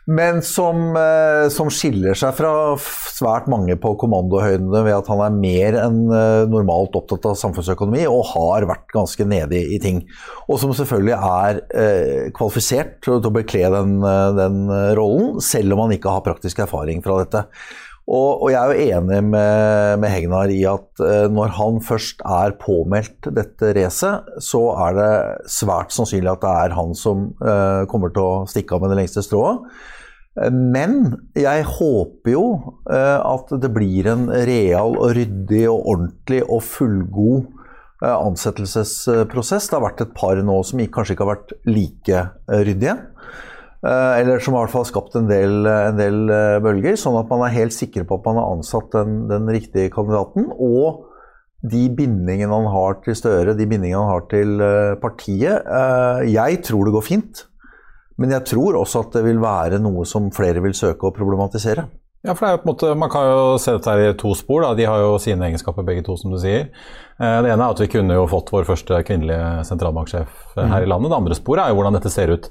men 0.05 0.41
som, 0.43 0.95
eh, 0.99 1.47
som, 1.53 1.69
skiller 1.71 2.17
seg 2.17 2.33
fra 2.35 2.51
svært 2.77 3.47
mange 3.51 3.77
på 3.79 3.93
kommandohøydene 4.01 4.81
ved 4.83 4.97
at 4.97 5.07
han 5.11 5.21
er 5.23 5.37
mer 5.37 5.77
enn 5.79 6.01
eh, 6.11 6.43
normalt 6.51 6.97
opptatt 6.99 7.29
av 7.29 7.37
samfunnsøkonomi 7.39 8.03
og 8.09 8.25
har 8.33 8.67
vært 8.67 8.91
ganske 8.91 9.27
nede 9.27 9.61
i, 9.61 9.79
ting. 9.83 10.03
Og 10.49 10.59
som 10.59 10.75
selvfølgelig 10.75 11.15
er 11.15 11.61
eh, 11.71 12.27
kvalifisert 12.35 12.97
til 13.05 13.21
å 13.21 13.33
bekle 13.33 13.71
den, 13.77 13.95
den 14.39 14.59
rollen, 14.99 15.39
selv 15.43 15.77
om 15.77 15.85
han 15.85 15.95
ikke 15.95 16.11
har 16.11 16.25
praktisk 16.27 16.59
erfaring 16.65 16.99
fra 17.05 17.21
dette. 17.23 17.45
Og, 18.03 18.41
og, 18.43 18.49
jeg 18.51 18.59
er 18.59 18.67
jo 18.67 18.87
enig 18.97 19.19
med, 19.31 19.99
med 20.03 20.11
Hegnar 20.11 20.51
i 20.51 20.59
at 20.67 20.99
uh, 20.99 21.31
når 21.31 21.53
han 21.55 21.79
først 21.83 22.19
er 22.27 22.57
påmeldt 22.59 23.29
dette 23.31 23.71
racet, 23.77 24.27
så 24.43 24.65
er 24.89 24.97
det 24.97 25.11
svært 25.51 25.95
sannsynlig 25.95 26.33
at 26.33 26.43
det 26.43 26.53
er 26.65 26.75
han 26.75 26.91
som 26.97 27.29
eh, 27.39 27.83
kommer 27.91 28.11
til 28.11 28.25
å 28.25 28.43
stikke 28.49 28.75
av 28.75 28.83
med 28.83 28.91
det 28.91 28.99
lengste 28.99 29.23
strået. 29.23 29.63
Uh, 30.35 30.51
men 30.51 30.97
jeg 31.39 31.63
håper 31.77 32.33
jo 32.33 32.45
at 32.83 33.55
det 33.63 33.71
blir 33.71 34.09
en 34.11 34.27
real 34.49 34.97
og 34.97 35.15
ryddig 35.15 35.63
og 35.71 35.87
ordentlig 35.95 36.41
og 36.43 36.63
fullgod 36.67 37.47
ansettelsesprosess. 38.03 39.69
Det 39.69 39.77
har 39.77 39.85
vært 39.85 40.03
et 40.03 40.15
par 40.17 40.35
nå 40.43 40.57
som 40.67 40.81
kanskje 40.91 41.15
ikke 41.15 41.23
har 41.23 41.35
vært 41.37 41.53
like 41.69 42.23
ryddige. 42.51 42.97
Eh, 43.83 44.19
eller 44.21 44.39
som 44.39 44.55
i 44.55 44.61
hvert 44.61 44.71
fall 44.71 44.85
har 44.85 44.91
skapt 44.93 45.15
en 45.19 45.25
del, 45.27 45.65
en 45.67 45.97
del, 45.97 46.19
eh, 46.31 46.59
bølger, 46.63 46.95
sånn 46.99 47.17
at 47.19 47.31
man 47.31 47.41
er 47.43 47.57
helt 47.57 47.75
sikker 47.75 48.05
på 48.07 48.15
at 48.15 48.27
man 48.29 48.37
har 48.39 48.51
ansatt 48.55 48.93
den, 48.95 49.25
den, 49.27 49.49
riktige 49.51 49.91
kandidaten. 49.91 50.47
Og 50.55 51.09
de 51.67 51.89
bindingene 51.91 52.51
han 52.51 52.69
har 52.71 53.01
til 53.03 53.17
Støre, 53.19 53.57
de 53.57 53.67
bindingene 53.67 53.99
han 53.99 54.13
har 54.13 54.29
til 54.31 54.63
eh, 54.63 54.93
partiet. 55.01 55.67
Jeg 56.31 56.61
tror 56.63 56.87
det 56.87 56.95
går 56.95 57.05
fint, 57.09 57.43
men 58.19 58.31
jeg 58.31 58.47
tror 58.53 58.79
også 58.79 59.03
at 59.03 59.17
det 59.17 59.25
vil 59.25 59.43
være 59.43 59.81
noe 59.83 60.05
som 60.07 60.31
flere 60.31 60.63
vil 60.63 60.75
søke 60.77 61.09
å 61.09 61.15
problematisere. 61.15 61.83
Ja, 62.23 62.37
for 62.37 62.45
det 62.45 62.49
er 62.49 62.55
jo 62.55 62.61
på 62.61 62.69
en 62.69 62.71
måte, 62.71 62.89
Man 62.95 63.11
kan 63.11 63.25
jo 63.27 63.57
se 63.59 63.73
dette 63.75 63.91
her 63.91 64.13
i 64.13 64.15
to 64.15 64.31
spor. 64.39 64.61
da, 64.63 64.71
De 64.79 64.85
har 64.87 65.01
jo 65.01 65.17
sine 65.19 65.43
egenskaper 65.49 65.83
begge 65.83 66.05
to, 66.07 66.15
som 66.15 66.31
du 66.31 66.37
sier. 66.39 66.69
Det 67.19 67.51
ene 67.51 67.59
er 67.59 67.73
at 67.73 67.81
vi 67.83 67.89
kunne 67.91 68.15
jo 68.15 68.29
fått 68.31 68.47
vår 68.53 68.63
første 68.63 69.01
kvinnelige 69.03 69.65
sentralbanksjef 69.67 70.55
her 70.55 70.85
i 70.85 70.87
landet. 70.87 71.11
Det 71.11 71.19
andre 71.19 71.35
sporet 71.35 71.65
er 71.65 71.73
jo 71.73 71.81
hvordan 71.81 71.99
dette 71.99 72.13
ser 72.13 72.31
ut 72.31 72.47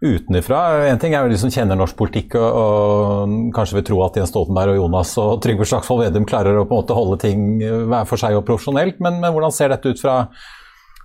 utenfra. 0.00 0.60
En 0.88 1.00
ting 1.00 1.14
er 1.14 1.24
jo 1.24 1.32
de 1.32 1.40
som 1.40 1.52
kjenner 1.52 1.76
norsk 1.78 1.96
politikk 1.98 2.36
og, 2.40 2.46
og, 2.60 3.34
kanskje 3.56 3.78
vil 3.78 3.86
tro 3.90 3.98
at 4.06 4.16
Jens 4.16 4.32
Stoltenberg 4.32 4.74
og 4.74 4.80
Jonas 4.80 5.12
og 5.20 5.42
Trygve 5.44 5.68
Slagsvold 5.68 6.06
Vedum 6.06 6.28
klarer 6.28 6.56
å 6.56 6.64
på 6.64 6.72
en 6.72 6.82
måte 6.82 6.96
holde 6.96 7.20
ting 7.20 7.44
hver 7.60 8.08
for 8.08 8.20
seg 8.20 8.38
og 8.38 8.46
profesjonelt, 8.48 9.02
men, 9.04 9.20
men 9.20 9.34
hvordan 9.34 9.54
ser 9.54 9.74
dette 9.74 9.92
ut 9.92 10.00
fra, 10.00 10.16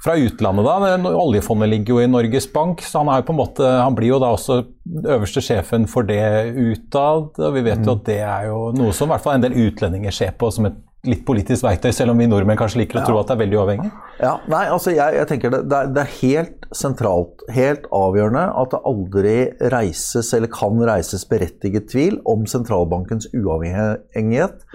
fra 0.06 0.16
utlandet, 0.16 0.70
da? 0.70 1.12
Oljefondet 1.12 1.74
ligger 1.74 1.98
jo 1.98 2.06
i 2.06 2.10
Norges 2.12 2.48
Bank, 2.54 2.86
så 2.88 3.04
han, 3.04 3.12
er 3.12 3.20
jo 3.20 3.28
på 3.28 3.36
en 3.36 3.42
måte, 3.42 3.76
han 3.84 4.00
blir 4.00 4.14
jo 4.14 4.22
da 4.24 4.32
også 4.38 4.62
øverste 5.04 5.44
sjefen 5.44 5.90
for 5.92 6.08
det 6.08 6.24
utad. 6.56 7.36
og 7.36 7.56
Vi 7.58 7.68
vet 7.68 7.84
jo 7.84 7.98
at 7.98 8.08
det 8.08 8.22
er 8.24 8.50
jo 8.52 8.70
noe 8.80 8.96
som 8.96 9.12
i 9.12 9.16
hvert 9.16 9.28
fall 9.28 9.40
en 9.40 9.48
del 9.48 9.60
utlendinger 9.68 10.16
ser 10.16 10.36
på 10.40 10.54
som 10.56 10.72
et 10.72 10.80
litt 11.10 11.24
politisk 11.28 11.66
verktøy, 11.66 11.92
selv 11.96 12.14
om 12.14 12.22
vi 12.22 12.28
nordmenn 12.30 12.60
kanskje 12.60 12.82
liker 12.84 13.00
å 13.00 13.04
ja. 13.04 13.08
tro 13.10 13.20
at 13.20 13.30
det 13.30 13.36
er 13.36 13.42
veldig 13.44 13.60
uavhengig? 13.60 13.92
Ja, 14.20 14.34
nei, 14.52 14.64
altså 14.74 14.94
jeg, 14.96 15.18
jeg 15.20 15.30
tenker 15.30 15.54
det, 15.54 15.62
det 15.70 15.78
er, 15.78 15.94
det, 15.96 16.04
er, 16.04 16.18
helt 16.22 16.68
sentralt, 16.76 17.46
helt 17.56 17.88
avgjørende, 17.96 18.46
at 18.62 18.74
det 18.74 18.82
aldri 18.92 19.38
reises 19.74 20.34
eller 20.38 20.52
kan 20.54 20.82
reises 20.90 21.26
berettiget 21.30 21.90
tvil 21.94 22.20
om 22.30 22.46
sentralbankens 22.50 23.30
uavhengighet 23.34 24.66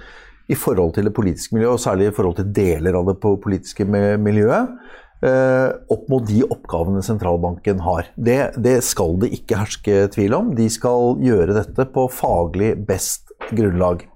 i 0.50 0.56
forhold 0.58 0.96
til 0.96 1.06
det 1.06 1.14
politiske 1.14 1.54
miljøet, 1.54 1.76
og 1.76 1.84
særlig 1.84 2.10
i 2.10 2.16
forhold 2.16 2.40
til 2.40 2.50
deler 2.54 2.98
av 2.98 3.10
det 3.12 3.18
politiske 3.22 3.86
miljøet. 3.86 4.74
Eh, 5.20 5.68
opp 5.92 6.06
mot 6.08 6.24
de 6.24 6.40
oppgavene 6.46 7.02
sentralbanken 7.04 7.82
har. 7.84 8.08
Det, 8.16 8.38
det 8.56 8.78
skal 8.86 9.18
det 9.20 9.28
ikke 9.36 9.58
herske 9.60 10.06
tvil 10.14 10.36
om. 10.38 10.54
De 10.56 10.64
skal 10.72 11.20
gjøre 11.20 11.58
dette 11.58 11.84
på 11.92 12.06
faglig 12.08 12.72
best 12.88 13.28
grunnlag. 13.52 14.06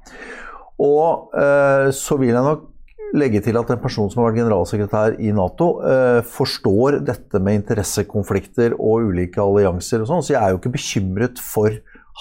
Og 0.82 1.34
eh, 1.38 1.90
så 1.94 2.18
vil 2.18 2.32
jeg 2.34 2.46
nok 2.46 2.70
legge 3.14 3.42
til 3.44 3.58
at 3.58 3.70
en 3.70 3.82
person 3.82 4.08
som 4.10 4.22
har 4.22 4.32
vært 4.32 4.40
generalsekretær 4.42 5.18
i 5.22 5.30
Nato, 5.34 5.68
eh, 5.86 6.20
forstår 6.26 6.98
dette 7.06 7.40
med 7.42 7.60
interessekonflikter 7.60 8.74
og 8.74 9.10
ulike 9.10 9.42
allianser 9.42 10.02
og 10.02 10.10
sånn, 10.10 10.24
så 10.24 10.34
jeg 10.34 10.40
er 10.42 10.54
jo 10.54 10.60
ikke 10.62 10.74
bekymret 10.74 11.42
for 11.42 11.78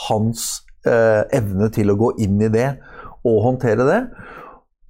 hans 0.10 0.63
eh, 0.86 1.24
evne 1.33 1.72
til 1.74 1.93
å 1.93 1.98
gå 2.00 2.13
inn 2.25 2.41
i 2.43 2.51
det 2.53 2.69
og 3.24 3.43
håndtere 3.48 3.88
det. 3.88 4.00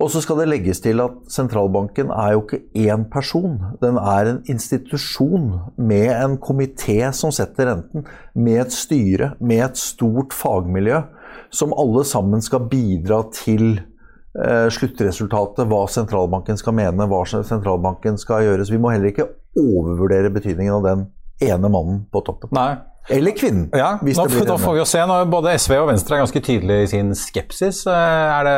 Og 0.03 0.09
så 0.11 0.19
skal 0.23 0.41
det 0.41 0.49
legges 0.49 0.81
til 0.83 0.99
at 0.99 1.15
sentralbanken 1.31 2.09
er 2.11 2.33
jo 2.33 2.41
ikke 2.41 2.63
én 2.81 3.05
person. 3.13 3.53
Den 3.79 3.95
er 4.01 4.27
en 4.27 4.39
institusjon 4.51 5.45
med 5.77 6.09
en 6.11 6.35
komité 6.41 6.97
som 7.15 7.31
setter 7.31 7.69
renten, 7.69 8.03
med 8.35 8.65
et 8.65 8.75
styre, 8.75 9.35
med 9.39 9.63
et 9.69 9.79
stort 9.79 10.35
fagmiljø 10.35 11.05
som 11.53 11.73
alle 11.77 12.05
sammen 12.07 12.43
skal 12.43 12.67
bidra 12.71 13.21
til 13.35 13.77
eh, 13.77 14.69
sluttresultatet, 14.73 15.65
hva 15.69 15.83
sentralbanken 15.91 16.59
skal 16.59 16.77
mene, 16.77 17.09
hva 17.09 17.23
sentralbanken 17.29 18.19
skal 18.21 18.47
gjøre. 18.47 18.65
Så 18.65 18.75
vi 18.75 18.81
må 18.81 18.93
heller 18.93 19.11
ikke 19.13 19.29
overvurdere 19.59 20.33
betydningen 20.33 20.79
av 20.79 20.87
den 20.87 21.05
ene 21.43 21.71
mannen 21.71 22.03
på 22.11 22.23
toppen. 22.25 22.53
Nei. 22.55 22.73
Eller 23.11 23.35
kvinnen. 23.35 23.67
Ja, 23.75 23.97
hvis 23.99 24.15
nå, 24.15 24.29
det 24.29 24.37
blir 24.37 24.47
da 24.47 24.55
får 24.61 24.77
vi 24.77 24.79
jo 24.79 24.85
se. 24.87 25.01
Når 25.09 25.25
både 25.31 25.57
SV 25.59 25.73
og 25.81 25.89
Venstre 25.89 26.15
er 26.15 26.23
ganske 26.23 26.43
tydelige 26.45 26.85
i 26.85 26.93
sin 26.93 27.11
skepsis. 27.19 27.83
Eh, 27.91 28.37
er 28.37 28.47
det 28.47 28.57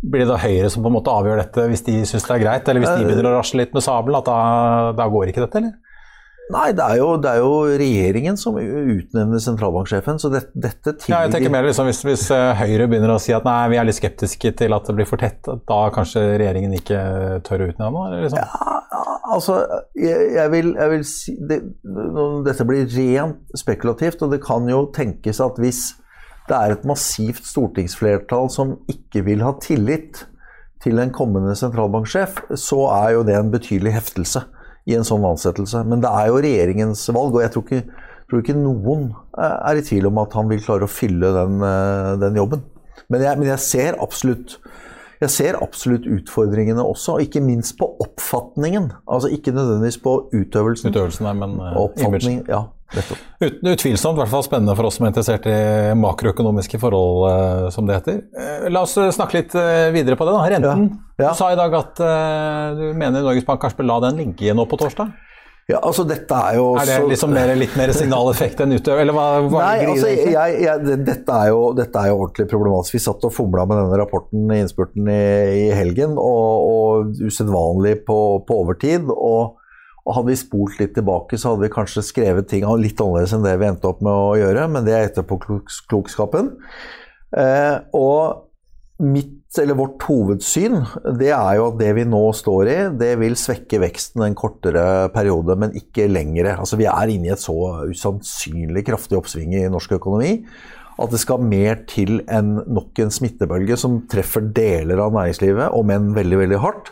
blir 0.00 0.24
det 0.24 0.30
da 0.30 0.40
Høyre 0.40 0.70
som 0.72 0.84
på 0.84 0.88
en 0.88 0.96
måte 0.96 1.12
avgjør 1.12 1.42
dette 1.42 1.66
hvis 1.68 1.84
de 1.84 1.98
syns 2.08 2.24
det 2.24 2.36
er 2.38 2.42
greit, 2.44 2.68
eller 2.68 2.82
hvis 2.82 2.92
de 2.94 3.04
eh, 3.04 3.08
begynner 3.10 3.30
å 3.30 3.36
rasle 3.36 3.60
litt 3.60 3.74
med 3.76 3.84
sabelen, 3.84 4.16
at 4.20 4.28
da, 4.30 4.38
da 4.96 5.06
går 5.12 5.32
ikke 5.32 5.44
dette, 5.44 5.60
eller? 5.60 5.89
Nei, 6.50 6.70
det 6.74 6.82
er, 6.82 6.96
jo, 6.98 7.10
det 7.22 7.30
er, 7.30 7.40
jo, 7.44 7.52
regjeringen 7.78 8.38
som 8.40 8.56
utnevner 8.58 9.42
sentralbanksjefen. 9.42 10.18
så 10.22 10.30
det, 10.32 10.42
dette 10.54 10.96
tilligger 10.96 11.14
ja, 11.14 11.28
jeg 11.28 11.34
tenker 11.36 11.52
mer 11.54 11.66
liksom, 11.68 11.86
hvis, 11.90 12.02
hvis, 12.06 12.26
eh, 12.34 12.50
Høyre 12.58 12.88
begynner 12.90 13.14
å 13.14 13.20
si 13.22 13.34
at 13.36 13.46
nei, 13.46 13.58
vi 13.72 13.78
er 13.80 13.86
litt 13.86 13.98
skeptiske 13.98 14.52
til 14.58 14.74
at 14.74 14.88
det 14.88 14.96
blir 14.98 15.08
for 15.08 15.22
tett, 15.22 15.46
da 15.46 15.80
kanskje 15.94 16.24
regjeringen 16.40 16.74
ikke 16.80 17.00
tør 17.46 17.66
å 17.66 17.70
utnevne 17.70 17.92
noe? 17.94 18.22
Liksom? 18.24 18.42
Ja, 18.42 19.06
altså, 19.36 19.60
jeg, 19.98 20.32
jeg, 20.36 20.52
vil, 20.56 20.74
jeg 20.74 20.94
vil, 20.94 21.06
si 21.06 21.36
det, 21.38 21.62
Dette 22.48 22.66
blir 22.68 22.90
rent 22.96 23.58
spekulativt, 23.62 24.26
og 24.26 24.34
det 24.34 24.42
kan 24.44 24.66
jo 24.70 24.84
tenkes 24.96 25.42
at 25.44 25.60
hvis 25.62 25.84
det 26.50 26.58
er 26.58 26.74
et 26.74 26.86
massivt 26.88 27.46
stortingsflertall 27.46 28.50
som 28.50 28.80
ikke 28.90 29.22
vil 29.28 29.44
ha 29.46 29.54
tillit 29.62 30.24
til 30.82 30.98
en 30.98 31.12
kommende 31.14 31.54
sentralbanksjef, 31.58 32.40
så 32.58 32.86
er 32.90 33.18
jo 33.18 33.26
det 33.28 33.36
en 33.38 33.52
betydelig 33.52 33.92
heftelse 34.00 34.42
i 34.88 34.96
en 34.96 35.06
sånn 35.06 35.26
ansettelse. 35.28 35.82
Men 35.88 36.02
det 36.04 36.10
er 36.10 36.30
jo 36.30 36.42
regjeringens 36.44 37.06
valg, 37.14 37.36
og 37.36 37.44
jeg 37.44 37.54
tror 37.54 37.66
ikke, 37.66 38.04
tror 38.30 38.44
ikke 38.44 38.58
noen 38.58 39.08
eh, 39.38 39.56
er 39.70 39.80
i 39.80 39.86
tvil 39.86 40.10
om 40.10 40.20
at 40.22 40.36
han 40.38 40.50
vil 40.50 40.62
klare 40.64 40.86
å 40.86 40.92
fylle 40.92 41.32
den, 41.36 41.58
eh, 41.66 42.12
den 42.22 42.38
jobben. 42.40 42.64
Men 43.10 43.26
jeg, 43.26 43.40
men 43.40 43.50
jeg, 43.50 43.62
ser 43.64 43.98
absolutt 44.02 44.58
jeg 45.20 45.32
ser 45.34 45.56
absolutt 45.60 46.06
utfordringene 46.08 46.80
også, 46.80 47.18
ikke 47.20 47.42
minst 47.44 47.74
på 47.76 47.90
oppfatningen. 48.00 48.88
Altså 49.04 49.28
ikke 49.34 49.52
nødvendigvis 49.52 49.98
på 50.00 50.14
utøvelsen. 50.32 50.94
Utøvelsen, 50.94 51.26
nei, 51.28 51.34
men 51.42 51.58
uh, 51.60 51.74
oppfatning, 51.82 52.38
ja, 52.48 52.62
Ut, 52.90 53.60
utvilsomt, 53.62 54.18
i 54.18 54.20
hvert 54.20 54.32
fall 54.32 54.44
spennende 54.44 54.74
for 54.78 54.88
oss 54.88 54.98
som 54.98 55.06
er 55.06 55.12
interessert 55.12 55.46
i 55.48 55.56
makroøkonomiske 56.00 56.80
forhold, 56.82 57.24
uh, 57.30 57.68
som 57.74 57.86
det 57.88 58.00
heter. 58.00 58.20
Uh, 58.34 58.68
la 58.72 58.84
oss 58.86 58.98
snakke 58.98 59.40
litt 59.40 59.56
videre 59.94 60.18
på 60.18 60.28
det. 60.28 60.36
da. 60.36 60.44
Renten. 60.56 60.86
Ja. 61.16 61.24
Ja. 61.24 61.32
Du 61.32 61.40
sa 61.40 61.50
i 61.52 61.58
dag 61.58 61.74
at 61.76 61.98
du 62.78 62.86
mener 62.96 63.20
Norges 63.20 63.44
Bank 63.44 63.60
kanskje 63.60 63.82
bør 63.82 63.90
la 63.90 63.98
den 64.08 64.22
ligge 64.22 64.54
nå 64.56 64.64
på 64.68 64.78
torsdag? 64.80 65.10
Ja, 65.70 65.78
altså 65.86 66.04
dette 66.08 66.34
Er 66.34 66.58
jo 66.58 66.66
Er 66.80 66.88
det 66.88 66.98
liksom 67.12 67.32
mer, 67.34 67.52
litt 67.58 67.76
mer 67.78 67.92
signaleffekt 67.94 68.62
enn 68.64 68.74
utøver, 68.74 69.04
eller 69.04 69.16
hva, 69.16 69.26
hva 69.44 69.62
Nei, 69.62 69.86
altså, 69.92 70.10
jeg, 70.10 70.56
jeg, 70.64 70.98
dette, 71.06 71.36
er 71.36 71.52
jo, 71.52 71.62
dette, 71.76 72.02
er 72.02 72.10
jo, 72.10 72.18
ordentlig 72.24 72.48
problematisk. 72.50 72.96
Vi 72.96 73.02
satt 73.04 73.26
og 73.26 73.34
fomla 73.34 73.66
med 73.68 73.78
denne 73.78 74.00
rapporten 74.00 74.50
i 74.50 74.60
innspurten 74.64 75.10
i, 75.12 75.22
i 75.66 75.70
helgen, 75.76 76.16
og, 76.18 76.66
og 76.70 77.22
usedvanlig 77.28 78.00
på, 78.08 78.18
på, 78.46 78.60
overtid. 78.64 79.10
Og, 79.14 79.59
Og 80.06 80.16
hadde 80.16 80.32
vi 80.32 80.38
spolt 80.40 80.78
litt 80.80 80.94
tilbake, 80.96 81.38
så 81.38 81.52
hadde 81.52 81.66
vi 81.66 81.74
kanskje 81.74 82.04
skrevet 82.06 82.48
ting 82.50 82.64
litt 82.80 83.00
annerledes 83.00 83.34
enn 83.36 83.44
det 83.44 83.56
vi 83.60 83.68
endte 83.68 83.90
opp 83.90 84.00
med 84.04 84.12
å 84.12 84.38
gjøre, 84.40 84.68
men 84.72 84.86
det 84.86 84.96
er 84.96 85.10
etterpåklokskapen. 85.10 86.54
Eh, 87.36 87.76
og 87.96 88.48
mitt, 89.00 89.36
eller 89.60 89.78
vårt 89.78 90.02
hovedsyn, 90.08 90.80
det 91.18 91.30
er 91.34 91.54
jo 91.58 91.68
at 91.70 91.78
det 91.80 91.92
vi 91.96 92.08
nå 92.08 92.22
står 92.36 92.70
i, 92.70 92.78
det 93.00 93.14
vil 93.20 93.38
svekke 93.38 93.80
veksten 93.82 94.24
en 94.26 94.36
kortere 94.38 94.84
periode, 95.14 95.56
men 95.58 95.76
ikke 95.78 96.08
lengre. 96.10 96.56
Altså 96.56 96.80
Vi 96.80 96.88
er 96.90 97.12
inne 97.12 97.30
i 97.30 97.34
et 97.34 97.42
så 97.42 97.56
usannsynlig 97.90 98.84
kraftig 98.88 99.18
oppsving 99.20 99.56
i 99.58 99.66
norsk 99.72 99.98
økonomi 100.00 100.38
at 101.00 101.12
det 101.14 101.20
skal 101.22 101.40
mer 101.40 101.78
til 101.88 102.18
enn 102.28 102.58
nok 102.68 102.98
en 103.00 103.12
smittebølge 103.14 103.78
som 103.80 104.02
treffer 104.10 104.44
deler 104.52 105.00
av 105.00 105.14
næringslivet, 105.14 105.72
om 105.72 105.92
enn 105.94 106.10
veldig, 106.16 106.40
veldig 106.42 106.58
hardt 106.60 106.90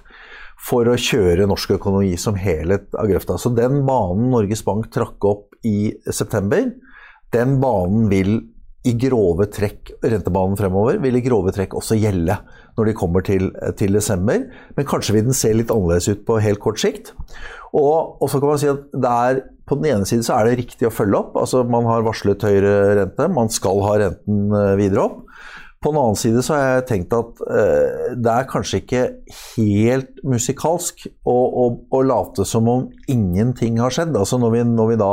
for 0.58 0.88
å 0.90 0.98
kjøre 0.98 1.46
norsk 1.48 1.76
økonomi 1.78 2.16
som 2.20 2.36
helhet 2.38 2.94
av 2.98 3.08
grøfta. 3.10 3.38
Så 3.38 3.52
den 3.54 3.82
banen 3.88 4.30
Norges 4.32 4.64
Bank 4.66 4.90
trakk 4.94 5.24
opp 5.28 5.58
i 5.66 5.92
september, 6.10 6.72
den 7.34 7.58
banen 7.62 8.08
vil 8.10 8.40
i 8.86 8.94
grove 8.96 9.48
trekk, 9.52 9.92
rentebanen 10.06 10.56
fremover, 10.58 11.00
vil 11.02 11.18
i 11.18 11.22
grove 11.24 11.52
trekk 11.54 11.74
også 11.76 11.98
gjelde 11.98 12.38
når 12.78 12.88
de 12.88 12.96
kommer 12.96 13.24
til, 13.26 13.50
til 13.78 13.96
desember. 13.98 14.44
Men 14.76 14.88
kanskje 14.88 15.16
vil 15.16 15.26
den 15.28 15.36
se 15.36 15.50
litt 15.54 15.72
annerledes 15.74 16.08
ut 16.12 16.24
på 16.28 16.38
helt 16.42 16.62
kort 16.62 16.80
sikt. 16.80 17.12
Og, 17.74 18.16
og 18.22 18.30
så 18.30 18.40
kan 18.40 18.52
man 18.54 18.60
si 18.62 18.70
at 18.70 18.86
det 18.94 19.46
på 19.68 19.76
den 19.76 19.90
ene 19.90 20.08
siden 20.08 20.24
så 20.24 20.38
er 20.38 20.48
det 20.48 20.60
riktig 20.62 20.88
å 20.88 20.94
følge 20.94 21.18
opp. 21.18 21.36
altså 21.36 21.64
Man 21.68 21.88
har 21.90 22.06
varslet 22.06 22.46
høyere 22.46 22.96
rente, 23.02 23.28
man 23.34 23.50
skal 23.52 23.82
ha 23.84 23.98
renten 24.04 24.54
eh, 24.56 24.76
videre 24.80 25.04
opp. 25.04 25.18
På 25.78 25.92
den 25.92 26.00
annen 26.00 26.18
side 26.18 26.42
så 26.42 26.56
har 26.56 26.64
jeg 26.64 26.86
tenkt 26.88 27.12
at 27.14 27.42
eh, 27.54 28.14
det 28.18 28.32
er 28.32 28.48
kanskje 28.50 28.80
ikke 28.82 29.02
helt 29.54 30.16
musikalsk 30.26 31.04
å, 31.22 31.36
å, 31.36 31.66
å, 31.94 32.00
late 32.02 32.46
som 32.48 32.66
om 32.70 32.88
ingenting 33.06 33.78
har 33.78 33.94
skjedd. 33.94 34.16
Altså 34.18 34.40
når 34.42 34.56
vi, 34.56 34.64
når 34.72 34.90
vi 34.90 34.98
da 34.98 35.12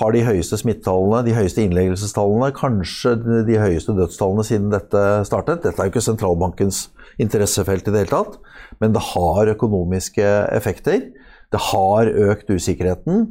har 0.00 0.12
de 0.12 0.24
høyeste 0.24 0.58
smittetallene, 0.60 1.22
de 1.26 1.36
høyeste 1.36 1.62
innleggelsestallene, 1.64 2.50
kanskje 2.56 3.14
de 3.48 3.60
høyeste 3.60 3.92
dødstallene 3.96 4.44
siden 4.48 4.72
dette 4.72 5.04
startet. 5.28 5.62
Dette 5.64 5.80
er 5.80 5.88
jo 5.88 5.94
ikke 5.94 6.04
sentralbankens 6.04 6.86
interessefelt 7.20 7.88
i 7.88 7.92
det 7.94 8.04
hele 8.04 8.12
tatt, 8.12 8.36
men 8.80 8.96
det 8.96 9.04
har 9.12 9.52
økonomiske 9.52 10.26
effekter. 10.56 11.10
Det 11.52 11.62
har 11.70 12.08
økt 12.32 12.48
usikkerheten. 12.52 13.28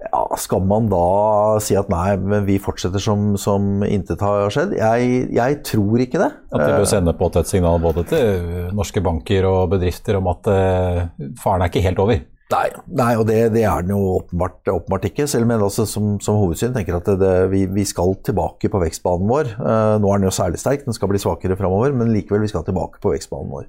Ja, 0.00 0.22
skal 0.40 0.62
man 0.64 0.86
da 0.88 1.58
si 1.60 1.76
at 1.76 1.90
nei, 1.92 2.14
men 2.16 2.46
vi 2.46 2.56
fortsetter 2.62 3.02
som, 3.02 3.34
som 3.40 3.84
intet 3.84 4.22
har 4.24 4.48
skjedd? 4.52 4.72
Jeg, 4.78 5.26
jeg, 5.36 5.58
tror 5.68 6.00
ikke 6.00 6.22
det. 6.22 6.30
At 6.48 6.64
de 6.64 6.72
bør 6.72 6.88
sende 6.88 7.14
på 7.18 7.28
et 7.28 7.50
signal 7.50 7.82
både 7.82 8.06
til 8.08 8.70
norske 8.76 9.02
banker 9.04 9.44
og 9.50 9.74
bedrifter 9.74 10.16
om 10.16 10.30
at 10.32 10.48
uh, 10.48 11.02
faren 11.42 11.66
er 11.66 11.72
ikke 11.72 11.84
helt 11.84 12.00
over? 12.00 12.22
Nei, 12.50 12.64
nei, 12.98 13.10
og 13.14 13.28
det, 13.28 13.36
det, 13.54 13.62
er 13.68 13.84
den 13.84 13.92
jo 13.92 14.00
åpenbart, 14.16 14.64
åpenbart 14.72 15.04
ikke. 15.06 15.28
Selv 15.30 15.46
om 15.46 15.52
jeg 15.52 15.62
altså, 15.68 15.86
som, 15.86 16.16
som, 16.24 16.40
hovedsyn 16.40 16.72
tenker 16.74 16.96
at 16.96 17.12
det, 17.20 17.34
vi, 17.52 17.66
vi, 17.70 17.84
skal 17.86 18.16
tilbake 18.26 18.72
på 18.72 18.80
vekstbanen 18.82 19.28
vår. 19.30 19.52
Uh, 19.60 20.00
nå 20.02 20.10
er 20.10 20.22
den 20.22 20.30
jo 20.30 20.34
særlig 20.34 20.58
sterk, 20.62 20.88
den 20.88 20.96
skal 20.96 21.12
bli 21.12 21.20
svakere 21.22 21.60
framover, 21.60 21.92
men 21.94 22.10
likevel 22.10 22.42
vi 22.42 22.50
skal 22.50 22.64
tilbake 22.66 23.04
på 23.04 23.12
vekstbanen 23.12 23.52
vår. 23.52 23.68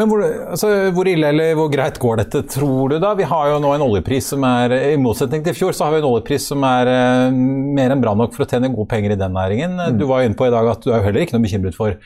Men 0.00 0.08
hvor, 0.08 0.22
altså, 0.24 0.68
hvor, 0.96 1.08
ille 1.10 1.28
eller 1.28 1.52
hvor 1.58 1.68
greit 1.72 1.98
går 2.00 2.22
dette, 2.22 2.40
tror 2.54 2.94
du 2.94 2.96
da? 3.02 3.12
Vi 3.18 3.26
har 3.28 3.50
jo 3.50 3.58
nå 3.60 3.74
en 3.76 3.84
oljepris 3.84 4.30
som 4.32 4.46
er 4.48 4.72
I 4.94 4.94
motsetning 5.00 5.44
til 5.44 5.52
i 5.52 5.58
fjor, 5.58 5.76
så 5.76 5.86
har 5.86 5.92
vi 5.92 6.00
en 6.00 6.08
oljepris 6.08 6.46
som 6.54 6.64
er 6.64 6.88
uh, 6.88 7.36
mer 7.76 7.92
enn 7.92 8.00
bra 8.00 8.14
nok 8.16 8.32
for 8.32 8.46
å 8.46 8.48
tjene 8.48 8.72
gode 8.72 8.88
penger 8.88 9.12
i 9.12 9.20
den 9.20 9.36
næringen. 9.36 9.76
Mm. 9.76 9.98
Du 10.00 10.06
var 10.08 10.24
inne 10.24 10.38
på 10.38 10.48
i 10.48 10.54
dag 10.54 10.70
at 10.72 10.80
du 10.80 10.88
er 10.88 11.02
jo 11.02 11.08
heller 11.10 11.26
ikke 11.26 11.36
noe 11.36 11.44
bekymret 11.44 11.76
for 11.76 11.98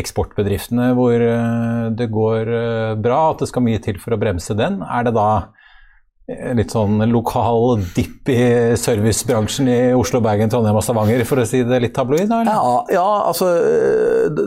eksportbedriftene 0.00 0.88
hvor 0.96 1.20
uh, 1.20 1.92
det 1.92 2.08
går 2.14 2.48
uh, 2.48 2.94
bra, 3.04 3.20
at 3.34 3.44
det 3.44 3.50
skal 3.52 3.66
mye 3.66 3.82
til 3.84 4.00
for 4.00 4.16
å 4.16 4.20
bremse 4.24 4.56
den. 4.56 4.80
Er 4.80 5.04
det 5.04 5.12
da 5.18 5.28
litt 6.24 6.72
sånn 6.72 7.02
lokal 7.12 7.82
dipp 7.92 8.30
i 8.32 8.38
servicebransjen 8.80 9.66
i 9.68 9.78
Oslo, 9.92 10.22
Bergen, 10.24 10.48
Trondheim 10.48 10.78
og 10.80 10.84
Stavanger, 10.86 11.20
for 11.28 11.42
å 11.42 11.44
si 11.48 11.60
det 11.68 11.80
litt 11.84 11.92
tabloid? 11.96 12.30
Ja, 12.48 12.76
ja, 12.88 13.08
altså 13.28 13.50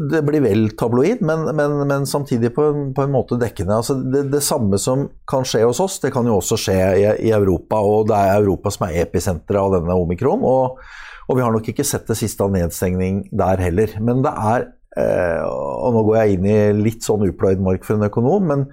Det 0.10 0.24
blir 0.26 0.42
vel 0.42 0.72
tabloid, 0.80 1.22
men, 1.22 1.46
men, 1.58 1.76
men 1.86 2.08
samtidig 2.10 2.56
på 2.56 2.66
en, 2.72 2.88
på 2.98 3.06
en, 3.06 3.14
måte 3.14 3.38
dekkende. 3.38 3.78
Altså, 3.78 4.00
det, 4.02 4.26
det, 4.34 4.42
samme 4.46 4.80
som 4.82 5.06
kan 5.30 5.46
skje 5.46 5.62
hos 5.68 5.82
oss, 5.84 6.00
det 6.02 6.12
kan 6.16 6.26
jo 6.26 6.40
også 6.40 6.58
skje 6.66 6.80
i, 6.98 7.06
i 7.30 7.36
Europa. 7.36 7.84
Og 7.86 8.10
det 8.10 8.18
er 8.18 8.40
Europa 8.40 8.74
som 8.74 8.88
er 8.88 9.04
episenteret 9.04 9.62
av 9.62 9.78
denne 9.78 10.00
omikron. 10.02 10.42
Og, 10.50 10.82
og 11.28 11.38
vi 11.38 11.46
har 11.46 11.54
nok 11.54 11.70
ikke 11.70 11.86
sett 11.86 12.10
det 12.10 12.18
siste 12.18 12.42
av 12.42 12.58
nedstengning 12.58 13.28
der 13.38 13.62
heller. 13.68 13.94
Men 14.02 14.26
det 14.26 14.34
er 14.34 14.72
Eh, 14.98 15.42
og 15.46 15.94
nå 15.94 16.04
går 16.08 16.16
jeg 16.18 16.38
inn 16.38 16.46
i 16.50 16.60
litt 16.74 17.06
sånn 17.06 17.28
upløyd 17.28 17.62
mark 17.62 17.84
for 17.86 17.98
en 17.98 18.08
økonom, 18.08 18.48
men, 18.50 18.64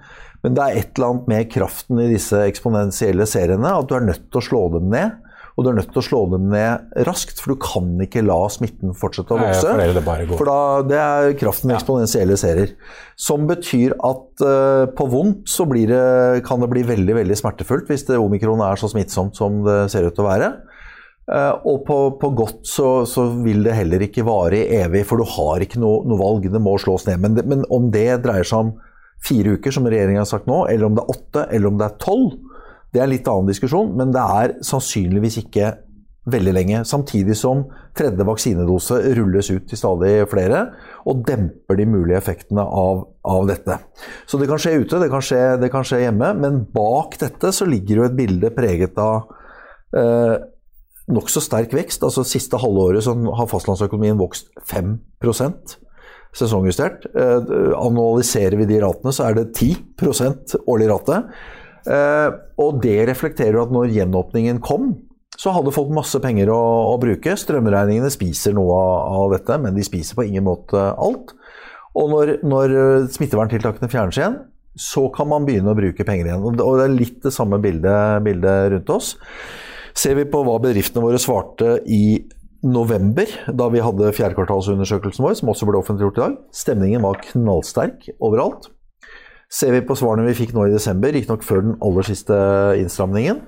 men, 0.45 0.55
det 0.57 0.63
er 0.63 0.79
et 0.79 0.95
eller 0.95 1.11
annet 1.11 1.29
med 1.31 1.51
kraften 1.53 2.01
i 2.03 2.09
disse 2.13 2.39
eksponentielle 2.45 3.27
seriene 3.29 3.75
at 3.75 3.89
du 3.89 3.95
er 3.97 4.05
nødt 4.05 4.27
til 4.29 4.41
å 4.41 4.45
slå 4.45 4.65
dem 4.77 4.91
ned. 4.93 5.21
Og 5.55 5.63
du 5.63 5.69
er 5.71 5.77
nødt 5.77 5.93
til 5.93 6.01
å 6.01 6.03
slå 6.03 6.17
dem 6.33 6.49
ned 6.51 7.03
raskt, 7.07 7.39
for 7.39 7.53
du 7.53 7.61
kan 7.63 7.93
ikke 8.03 8.25
la 8.25 8.37
smitten 8.51 8.91
fortsette 8.97 9.31
å 9.31 9.39
vokse. 9.39 9.71
Nei, 9.79 9.85
for, 9.87 9.95
det 9.95 10.35
for 10.35 10.49
da, 10.49 10.57
det 10.83 10.97
er 10.99 11.35
kraften 11.39 11.71
i 11.71 11.75
eksponentielle 11.77 12.35
serier. 12.39 12.73
Som 13.15 13.47
betyr 13.47 13.95
at 14.03 14.43
uh, 14.43 14.83
på 14.91 15.07
vondt 15.13 15.47
så 15.47 15.63
det, 15.71 16.43
kan 16.47 16.59
det 16.59 16.71
bli 16.73 16.83
veldig 16.87 17.15
veldig 17.21 17.39
smertefullt 17.39 17.87
hvis 17.87 18.03
det 18.09 18.19
omikron 18.19 18.63
er 18.67 18.81
så 18.81 18.91
smittsomt 18.91 19.39
som 19.39 19.63
det 19.63 19.85
ser 19.95 20.09
ut 20.09 20.17
til 20.17 20.25
å 20.25 20.27
være. 20.27 20.51
Uh, 21.25 21.55
og 21.71 21.79
på, 21.87 21.99
på 22.19 22.33
godt 22.37 22.67
så, 22.69 22.89
så, 23.09 23.29
vil 23.41 23.63
det 23.65 23.79
heller 23.79 24.03
ikke 24.05 24.27
vare 24.27 24.59
i 24.59 24.81
evig, 24.83 25.05
for 25.07 25.23
du 25.23 25.25
har 25.37 25.63
ikke 25.63 25.79
noe, 25.79 26.03
noe 26.03 26.19
valg. 26.19 26.51
Det 26.51 26.61
må 26.61 26.75
slås 26.83 27.07
ned. 27.07 27.23
Men, 27.23 27.39
det, 27.39 27.47
men, 27.47 27.63
om 27.71 27.87
det 27.95 28.09
dreier 28.27 28.45
seg 28.45 28.67
om 28.67 28.75
fire 29.25 29.55
uker, 29.57 29.73
som 29.73 29.87
regjeringa 29.89 30.23
har 30.23 30.29
sagt 30.29 30.49
nå, 30.49 30.65
eller 30.71 30.89
om 30.89 30.97
det 30.97 31.05
er 31.05 31.15
åtte, 31.15 31.47
eller 31.49 31.71
om 31.71 31.79
det 31.79 31.87
er 31.87 31.97
tolv, 32.03 32.35
det 32.93 33.01
er 33.01 33.07
en 33.07 33.11
litt 33.11 33.27
annen 33.27 33.49
diskusjon. 33.49 33.91
Men 33.99 34.13
det 34.15 34.23
er 34.23 34.55
sannsynligvis 34.63 35.41
ikke 35.43 35.73
veldig 36.31 36.53
lenge. 36.55 36.81
Samtidig 36.87 37.35
som 37.37 37.65
tredje 37.97 38.25
vaksinedose 38.25 38.97
rulles 39.17 39.51
ut 39.51 39.67
til 39.69 39.79
stadig 39.79 40.13
flere 40.31 40.63
og 41.05 41.21
demper 41.27 41.77
de 41.77 41.85
mulige 41.89 42.17
effektene 42.17 42.65
av, 42.65 43.03
av 43.29 43.45
dette. 43.49 43.77
Så 44.25 44.39
det 44.41 44.49
kan 44.49 44.61
skje 44.61 44.79
ute, 44.81 45.01
det 45.01 45.11
kan 45.13 45.23
skje, 45.23 45.43
det 45.61 45.69
kan 45.73 45.85
skje, 45.85 46.01
hjemme, 46.07 46.33
men 46.41 46.63
bak 46.73 47.19
dette 47.21 47.53
så 47.53 47.67
ligger 47.69 48.01
jo 48.01 48.07
et 48.07 48.17
bilde 48.17 48.51
preget 48.55 48.97
av 49.01 49.29
eh, 49.95 50.35
nokså 51.13 51.43
sterk 51.45 51.75
vekst. 51.77 52.03
altså 52.03 52.25
Siste 52.25 52.59
halvåret 52.61 53.05
så 53.05 53.13
har 53.13 53.51
fastlandsøkonomien 53.51 54.19
vokst 54.21 54.49
5 54.71 54.95
sesongjustert. 56.35 57.07
Eh, 57.15 57.51
annualiserer 57.79 58.57
vi 58.59 58.69
de 58.69 58.79
ratene, 58.83 59.13
så 59.15 59.29
er 59.29 59.39
det 59.39 59.51
10% 59.55 60.57
årlig 60.65 60.89
rate. 60.91 61.21
Eh, 61.85 62.29
og 62.61 62.79
det 62.83 62.97
reflekterer 63.09 63.61
at 63.61 63.73
når 63.73 63.93
gjenåpningen 63.95 64.61
kom, 64.65 64.93
så 65.35 65.51
hadde 65.51 65.73
folk 65.75 65.91
masse 65.91 66.19
penger 66.23 66.51
å, 66.53 66.59
å 66.93 66.97
bruke. 67.01 67.35
Strømregningene 67.39 68.11
spiser 68.13 68.55
noe 68.55 68.75
av, 68.75 69.15
av, 69.19 69.35
dette, 69.35 69.59
men 69.61 69.75
de 69.75 69.83
spiser 69.83 70.17
på 70.17 70.27
ingen 70.27 70.45
måte 70.47 70.79
alt. 70.79 71.35
Og 71.95 72.11
når, 72.11 72.37
når 72.47 72.75
smitteverntiltakene 73.15 73.91
fjernes 73.91 74.19
igjen, 74.19 74.39
så 74.75 75.07
kan 75.15 75.29
man 75.31 75.45
begynne 75.47 75.71
å 75.71 75.77
bruke 75.77 76.03
penger 76.07 76.29
igjen. 76.29 76.43
Og 76.43 76.79
det 76.79 76.87
er 76.87 76.95
litt 76.95 77.21
det 77.23 77.31
samme 77.35 77.59
bildet, 77.63 78.23
bildet 78.25 78.71
rundt 78.73 78.91
oss. 78.91 79.13
Ser 79.95 80.17
vi 80.19 80.25
på 80.27 80.41
hva 80.43 80.57
bedriftene 80.59 81.03
våre 81.05 81.19
svarte 81.21 81.77
i 81.87 82.17
november, 82.65 83.29
da 83.53 83.67
vi 83.69 83.83
hadde 83.83 84.13
fjerdekvartalsundersøkelsen 84.17 85.25
vår, 85.25 85.35
som 85.39 85.51
også 85.51 85.67
ble 85.69 85.79
offentliggjort 85.79 86.17
i 86.17 86.23
dag, 86.23 86.39
stemningen 86.55 87.05
var 87.05 87.21
knallsterk 87.21 88.09
overalt. 88.17 88.71
Ser 89.51 89.75
vi 89.75 89.83
på 89.85 89.97
svarene 89.97 90.25
vi 90.25 90.37
fikk 90.37 90.55
nå 90.55 90.65
i 90.65 90.73
desember, 90.73 91.13
riktignok 91.13 91.45
før 91.45 91.61
den 91.61 91.77
aller 91.85 92.07
siste 92.07 92.35
innstramningen, 92.81 93.43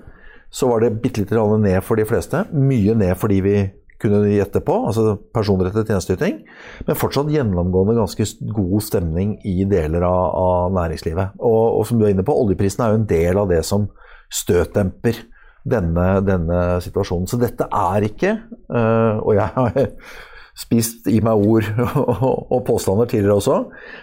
så 0.53 0.69
var 0.69 0.83
det 0.83 0.95
bitte 1.01 1.23
litt 1.23 1.33
ned 1.33 1.81
for 1.83 1.99
de 1.99 2.05
fleste. 2.07 2.45
Mye 2.53 2.95
ned 2.95 3.17
for 3.19 3.33
de 3.33 3.41
vi 3.43 3.57
kunne 4.01 4.21
gjette 4.29 4.61
på, 4.61 4.75
altså 4.87 5.15
personrettet 5.33 5.89
tjenesteyting. 5.89 6.43
Men 6.85 6.99
fortsatt 6.99 7.31
gjennomgående 7.33 7.97
ganske 7.97 8.27
god 8.53 8.85
stemning 8.85 9.33
i 9.47 9.65
deler 9.69 10.05
av, 10.05 10.27
av 10.37 10.75
næringslivet. 10.77 11.39
Og, 11.41 11.79
og, 11.79 11.87
som 11.89 11.97
du 11.97 12.05
er 12.05 12.13
inne 12.13 12.25
på, 12.25 12.35
oljeprisen 12.37 12.85
er 12.85 12.93
jo 12.93 13.01
en 13.01 13.09
del 13.09 13.41
av 13.41 13.49
det 13.49 13.63
som 13.65 13.89
støtdemper 14.29 15.23
denne, 15.69 16.07
denne 16.25 16.63
situasjonen. 16.83 17.29
Så 17.29 17.39
dette 17.41 17.67
er 17.67 18.07
ikke 18.07 18.33
uh, 18.73 19.21
Og 19.23 19.35
jeg 19.37 19.47
har 19.55 19.77
spist 20.63 21.05
i 21.11 21.19
meg 21.21 21.37
ord 21.37 21.67
og 22.55 22.61
påstander 22.65 23.05
tidligere 23.05 23.37
også, 23.37 23.57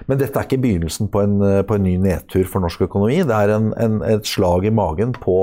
men 0.06 0.20
dette 0.20 0.38
er 0.38 0.46
ikke 0.46 0.60
begynnelsen 0.62 1.08
på 1.10 1.24
en, 1.26 1.40
på 1.66 1.74
en 1.74 1.82
ny 1.82 1.96
nedtur 1.98 2.46
for 2.46 2.62
norsk 2.62 2.84
økonomi. 2.86 3.24
Det 3.26 3.34
er 3.34 3.56
en, 3.56 3.72
en, 3.74 3.96
et 4.06 4.28
slag 4.30 4.68
i 4.68 4.74
magen 4.74 5.16
på 5.18 5.38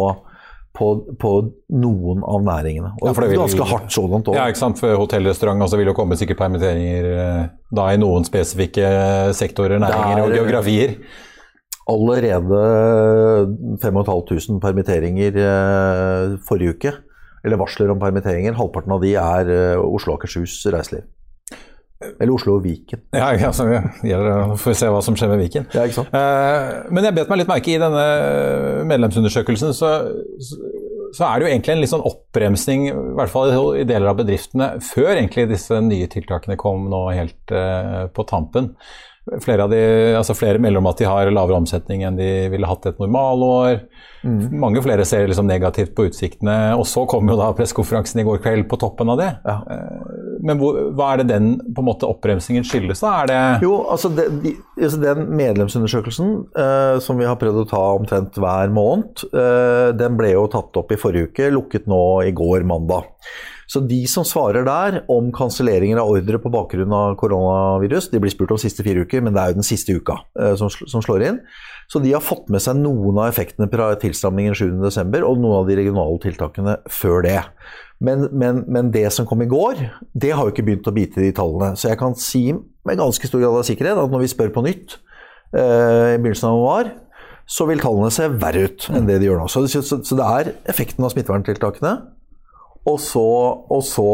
på, 0.71 0.91
på, 1.19 1.31
noen 1.75 2.21
av 2.23 2.43
næringene. 2.45 2.93
Og 3.01 3.09
ja, 3.09 3.13
det 3.17 3.29
vil, 3.33 3.41
ganske 3.41 3.67
hardt 3.67 3.91
så 3.93 4.05
langt. 4.07 4.29
Ja, 4.35 4.47
ikke 4.51 4.61
sant. 4.61 4.79
For 4.79 4.95
hotellrestaurant 4.99 5.59
og 5.59 5.67
altså, 5.67 5.79
vil 5.81 5.91
jo 5.91 5.95
komme 5.97 6.17
sikkert 6.19 6.39
permitteringer 6.39 7.09
eh, 7.11 7.41
da 7.75 7.89
i 7.91 7.99
noen 7.99 8.25
spesifikke 8.27 8.87
sektorer, 9.37 9.81
næringer 9.83 10.23
og 10.23 10.35
geografier 10.37 10.95
allerede 11.91 12.61
5500 13.83 14.59
permitteringer 14.63 15.39
eh, 15.43 16.35
forrige 16.47 16.75
uke. 16.75 16.93
Eller 17.41 17.57
varsler 17.57 17.89
om 17.91 18.01
permitteringer. 18.01 18.57
Halvparten 18.57 18.93
av 18.93 19.01
de 19.03 19.15
er 19.17 19.51
eh, 19.51 19.81
Oslo 19.81 20.15
og 20.15 20.21
Akershus 20.21 20.59
reiseliv. 20.73 21.07
Eller 22.01 22.33
Oslo 22.33 22.55
og 22.57 22.63
Viken. 22.65 23.03
Ja, 23.13 23.29
ja 23.37 23.51
så 23.53 23.67
gjelder, 23.69 24.55
får 24.57 24.73
vi 24.73 24.77
se 24.79 24.89
hva 24.89 25.01
som 25.05 25.17
skjer 25.17 25.29
med 25.33 25.43
Viken. 25.43 25.67
Ja? 25.75 25.85
Eh, 25.85 26.69
men 26.89 27.05
jeg 27.05 27.17
bet 27.17 27.29
meg 27.29 27.43
litt 27.43 27.51
merke 27.51 27.73
i 27.73 27.81
denne 27.81 28.05
medlemsundersøkelsen, 28.89 29.75
så, 29.77 29.91
så 31.15 31.27
er 31.27 31.39
det 31.39 31.45
jo 31.45 31.51
egentlig 31.51 31.75
en 31.75 31.81
litt 31.83 31.91
sånn 31.91 32.07
oppbremsing, 32.07 32.87
i 32.89 32.97
hvert 33.19 33.31
fall 33.31 33.53
i 33.79 33.85
deler 33.87 34.11
av 34.11 34.19
bedriftene, 34.21 34.73
før 34.85 35.13
egentlig 35.13 35.49
disse 35.51 35.79
nye 35.83 36.09
tiltakene 36.11 36.59
kom 36.59 36.87
nå 36.91 37.05
helt 37.15 37.55
eh, 37.55 38.05
på 38.13 38.27
tampen. 38.29 38.73
Flere, 39.43 39.67
av 39.67 39.69
de, 39.69 39.81
altså 40.17 40.33
flere 40.33 40.59
melder 40.59 40.81
om 40.81 40.87
at 40.89 40.97
de 40.97 41.05
har 41.05 41.29
lavere 41.29 41.59
omsetning 41.61 42.01
enn 42.07 42.17
de 42.17 42.29
ville 42.49 42.67
hatt 42.67 42.87
et 42.89 42.97
normalår. 42.99 43.83
Mm. 44.25 44.57
Mange 44.63 44.81
flere 44.81 45.05
ser 45.05 45.27
liksom 45.29 45.45
negativt 45.45 45.93
på 45.95 46.07
utsiktene. 46.09 46.73
Og 46.73 46.87
så 46.89 47.03
kom 47.09 47.29
jo 47.29 47.37
da 47.37 47.51
pressekonferansen 47.55 48.23
i 48.23 48.25
går 48.25 48.41
kveld 48.41 48.65
på 48.71 48.79
toppen 48.81 49.13
av 49.13 49.21
det. 49.21 49.29
Ja. 49.45 49.59
Men 50.41 50.57
hvor, 50.61 50.77
hva 50.97 51.11
er 51.13 51.21
det 51.21 51.27
den 51.31 51.51
på 51.61 51.83
en 51.83 51.87
måte 51.87 52.09
oppbremsingen 52.09 52.65
skyldes, 52.67 53.03
da? 53.03 53.13
Er 53.21 53.29
det 53.29 53.67
jo, 53.67 53.75
altså, 53.93 54.11
det, 54.17 54.27
de, 54.43 54.55
altså 54.79 54.99
Den 55.03 55.29
medlemsundersøkelsen 55.37 56.33
uh, 56.57 56.97
som 57.03 57.21
vi 57.21 57.29
har 57.29 57.39
prøvd 57.41 57.63
å 57.63 57.69
ta 57.69 57.81
omtrent 57.99 58.41
hver 58.41 58.73
måned, 58.73 59.25
uh, 59.35 59.93
den 59.97 60.17
ble 60.19 60.33
jo 60.33 60.47
tatt 60.51 60.81
opp 60.81 60.93
i 60.93 60.99
forrige 60.99 61.31
uke, 61.31 61.51
lukket 61.53 61.89
nå 61.91 62.03
i 62.25 62.35
går, 62.35 62.65
mandag. 62.67 63.09
Så 63.71 63.79
de 63.87 64.01
som 64.09 64.25
svarer 64.27 64.65
der 64.67 64.97
om 65.11 65.29
kanselleringer 65.31 66.01
av 66.01 66.09
ordre 66.11 66.41
på 66.43 66.51
bakgrunn 66.51 66.91
av 66.91 67.13
koronavirus, 67.21 68.09
de 68.11 68.19
blir 68.19 68.33
spurt 68.33 68.51
om 68.51 68.59
siste 68.59 68.83
fire 68.83 69.05
uker, 69.05 69.23
men 69.23 69.35
det 69.35 69.43
er 69.43 69.53
jo 69.53 69.61
den 69.61 69.67
siste 69.67 69.95
uka 69.95 70.17
uh, 70.41 70.55
som, 70.59 70.71
som, 70.71 71.03
slår 71.05 71.27
inn. 71.29 71.39
Så 71.91 72.01
de 72.03 72.11
har 72.15 72.23
fått 72.23 72.49
med 72.51 72.63
seg 72.63 72.81
noen 72.81 73.21
av 73.21 73.29
effektene 73.29 73.69
fra 73.71 73.93
tilstramningen 74.01 74.57
7.12. 74.57 75.21
og 75.21 75.39
noen 75.39 75.61
av 75.61 75.69
de 75.69 75.79
regionale 75.79 76.19
tiltakene 76.23 76.75
før 76.91 77.23
det. 77.27 77.39
Men, 78.01 78.25
men, 78.33 78.63
men, 78.65 78.89
det 78.93 79.05
som 79.13 79.27
kom 79.29 79.43
i 79.45 79.49
går, 79.49 79.83
det 80.17 80.33
har 80.33 80.47
jo 80.47 80.53
ikke 80.53 80.65
begynt 80.65 80.89
å 80.89 80.95
bite 80.95 81.21
i 81.21 81.27
de 81.27 81.35
tallene. 81.37 81.75
Så 81.77 81.91
jeg 81.91 81.99
kan 82.01 82.17
si 82.17 82.47
med 82.51 82.97
ganske 82.97 83.29
stor 83.29 83.43
grad 83.43 83.59
av 83.59 83.67
sikkerhet 83.67 83.99
at 84.01 84.13
når 84.13 84.23
vi 84.23 84.31
spør 84.31 84.49
på 84.55 84.63
nytt 84.65 84.97
uh, 85.53 86.15
i 86.15 86.17
begynnelsen 86.17 86.49
av 86.49 86.55
januar, 86.55 86.89
så 87.51 87.67
vil 87.69 87.83
tallene 87.83 88.09
se 88.13 88.25
verre 88.41 88.65
ut 88.65 88.87
enn 88.89 89.05
det 89.05 89.19
de 89.21 89.29
gjør 89.29 89.43
nå. 89.43 89.51
Så, 89.51 89.67
så, 89.69 89.83
så 89.83 90.17
det 90.17 90.31
er 90.39 90.51
effekten 90.71 91.05
av 91.05 91.13
smitteverntiltakene 91.13 91.93
og 92.89 92.97
så, 92.97 93.27
og 93.69 93.83
så 93.85 94.07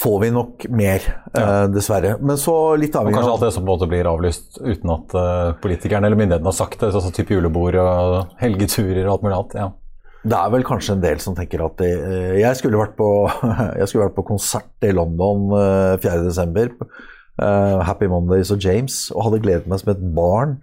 får 0.00 0.14
vi 0.22 0.30
nok 0.32 0.64
mer, 0.72 1.04
ja. 1.34 1.42
uh, 1.42 1.66
dessverre. 1.68 2.14
Men 2.24 2.40
så 2.40 2.54
litt 2.80 2.96
avhengig 2.96 3.18
Kanskje 3.18 3.34
alt 3.34 3.44
det 3.44 3.52
som 3.52 3.66
på 3.66 3.68
en 3.68 3.74
måte 3.74 3.90
blir 3.90 4.08
avlyst 4.08 4.56
uten 4.62 4.94
at 4.94 5.12
uh, 5.18 5.52
politikerne 5.60 6.08
eller 6.08 6.20
myndighetene 6.20 6.48
har 6.48 6.56
sagt 6.56 6.80
det, 6.80 6.94
sånn 6.94 7.12
type 7.12 7.36
julebord 7.36 7.76
og 7.82 8.38
helgeturer 8.40 9.04
og 9.04 9.18
alt 9.18 9.26
mulig 9.26 9.36
annet. 9.36 9.58
ja. 9.60 9.70
Det 10.22 10.38
er 10.38 10.52
vel 10.54 10.64
kanskje 10.66 10.94
en 10.96 11.02
del 11.02 11.18
som 11.22 11.34
tenker 11.34 11.64
at 11.64 11.80
de, 11.80 11.88
uh, 11.98 12.34
jeg, 12.38 12.58
skulle 12.60 12.78
vært 12.78 12.94
på, 12.98 13.08
jeg 13.80 13.88
skulle 13.88 14.06
vært 14.06 14.18
på 14.18 14.26
konsert 14.28 14.86
i 14.86 14.92
London 14.94 15.50
uh, 15.54 15.98
4.12. 16.02 16.78
Uh, 17.40 17.80
Happy 17.88 18.06
Mondays 18.10 18.52
og 18.54 18.62
James, 18.62 19.08
og 19.14 19.26
hadde 19.26 19.42
gledet 19.42 19.70
meg 19.70 19.82
som 19.82 19.94
et 19.94 20.02
barn. 20.14 20.58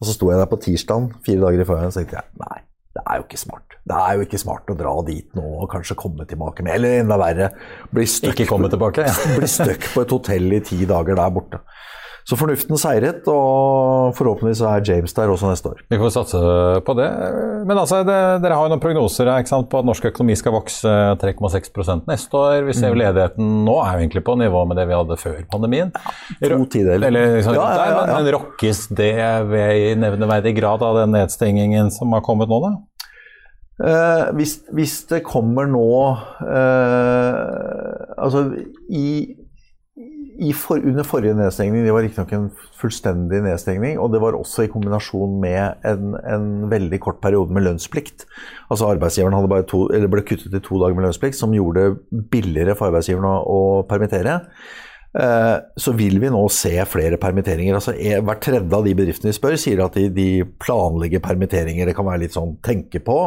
Og 0.00 0.08
så 0.08 0.16
sto 0.16 0.30
jeg 0.32 0.40
der 0.40 0.50
på 0.50 0.58
tirsdag, 0.64 1.12
fire 1.26 1.44
dager 1.46 1.62
i 1.62 1.68
forveien, 1.68 1.92
og 1.92 1.98
tenkte 1.98 2.18
jeg 2.18 2.42
nei, 2.42 2.58
det 2.94 3.02
er 3.04 3.20
jo 3.20 3.26
ikke 3.26 3.40
smart. 3.40 3.78
Det 3.84 3.96
er 4.00 4.16
jo 4.16 4.24
ikke 4.24 4.40
smart 4.40 4.70
å 4.72 4.76
dra 4.78 4.92
dit 5.06 5.36
nå 5.36 5.44
og 5.60 5.66
kanskje 5.72 5.96
komme 5.98 6.24
tilbake 6.28 6.64
med 6.64 6.72
Eller 6.78 7.02
enda 7.02 7.18
verre, 7.20 7.50
bli 7.92 8.06
støkk 8.08 8.38
ja. 9.84 9.92
på 9.92 10.04
et 10.04 10.14
hotell 10.14 10.56
i 10.56 10.60
ti 10.64 10.78
dager 10.88 11.18
der 11.18 11.34
borte. 11.34 11.60
Så 12.24 12.38
fornuften 12.40 12.78
seiret, 12.80 13.26
og 13.28 14.14
forhåpentligvis 14.16 14.62
er 14.64 14.84
James 14.88 15.12
der 15.12 15.28
også 15.28 15.50
neste 15.50 15.72
år. 15.74 15.82
Vi 15.92 15.98
får 16.00 16.12
satse 16.14 16.38
på 16.86 16.94
det. 16.96 17.08
Men 17.68 17.76
altså, 17.76 17.98
det, 18.06 18.16
dere 18.40 18.56
har 18.56 18.64
jo 18.64 18.72
noen 18.72 18.80
prognoser 18.80 19.28
sant, 19.44 19.68
på 19.68 19.82
at 19.82 19.88
norsk 19.90 20.08
økonomi 20.08 20.36
skal 20.40 20.56
vokse 20.56 20.94
3,6% 21.20 22.08
neste 22.08 22.40
år. 22.40 22.64
Vi 22.64 22.78
ser 22.78 22.94
jo 22.94 22.96
mm. 22.96 23.02
ledigheten 23.02 23.52
nå 23.66 23.76
er 23.82 23.98
jo 23.98 24.06
egentlig 24.06 24.24
på 24.24 24.38
nivå 24.40 24.64
med 24.70 24.80
det 24.80 24.88
vi 24.88 24.96
hadde 24.96 25.20
før 25.20 25.36
pandemien. 25.52 25.92
Ja, 26.40 26.48
to 26.54 26.64
tideler. 26.64 27.10
Eller, 27.10 27.36
liksom, 27.42 27.58
ja, 27.60 27.68
ja, 27.76 27.86
ja, 27.92 28.16
Men 28.16 28.32
rokkes 28.38 28.86
det 28.96 29.12
ved 29.52 29.84
i 29.84 29.94
nevneverdig 30.00 30.56
grad 30.56 30.84
av 30.86 31.02
den 31.02 31.12
nedstengingen 31.18 31.92
som 31.92 32.16
har 32.16 32.24
kommet 32.24 32.48
nå, 32.48 32.62
da? 32.64 32.74
Eh, 33.84 34.26
hvis, 34.38 34.60
hvis, 34.70 35.00
det 35.10 35.24
kommer 35.26 35.66
nå 35.66 35.88
eh, 36.46 38.12
Altså, 38.22 38.44
i 38.86 39.34
for, 40.58 40.82
under 40.82 41.06
forrige 41.06 41.34
nedstengning, 41.38 41.84
det 41.86 41.92
var 41.94 42.02
riktignok 42.02 42.32
en 42.34 42.46
fullstendig 42.80 43.38
nedstengning, 43.44 43.98
og 44.02 44.10
det 44.12 44.20
var 44.22 44.36
også 44.36 44.64
i 44.64 44.70
kombinasjon 44.72 45.36
med 45.42 45.84
en, 45.86 46.16
en 46.26 46.48
veldig 46.72 46.98
kort 47.04 47.20
periode 47.22 47.54
med 47.54 47.66
lønnsplikt. 47.68 48.26
Altså 48.68 48.88
Arbeidsgiveren 48.90 49.66
to, 49.70 49.86
ble 49.88 50.24
kuttet 50.26 50.50
til 50.50 50.64
to 50.64 50.80
dager 50.82 50.98
med 50.98 51.06
lønnsplikt, 51.06 51.38
som 51.38 51.54
gjorde 51.54 51.86
det 51.86 52.24
billigere 52.32 52.74
for 52.78 52.90
arbeidsgiveren 52.90 53.30
å, 53.30 53.36
å 53.44 53.60
permittere. 53.90 54.40
Eh, 55.14 55.56
så 55.78 55.94
vil 55.94 56.18
vi 56.18 56.30
nå 56.34 56.42
se 56.50 56.74
flere 56.90 57.20
permitteringer. 57.22 57.78
Altså, 57.78 57.94
hver 57.94 58.40
tredje 58.42 58.74
av 58.74 58.86
de 58.86 58.94
bedriftene 58.98 59.30
vi 59.30 59.38
spør, 59.38 59.58
sier 59.60 59.84
at 59.86 59.94
de, 59.94 60.08
de 60.10 60.28
planlegger 60.62 61.22
permitteringer. 61.22 61.86
Det 61.86 61.94
kan 61.96 62.08
være 62.08 62.26
litt 62.26 62.34
sånn 62.34 62.56
tenke 62.64 63.02
på 63.06 63.18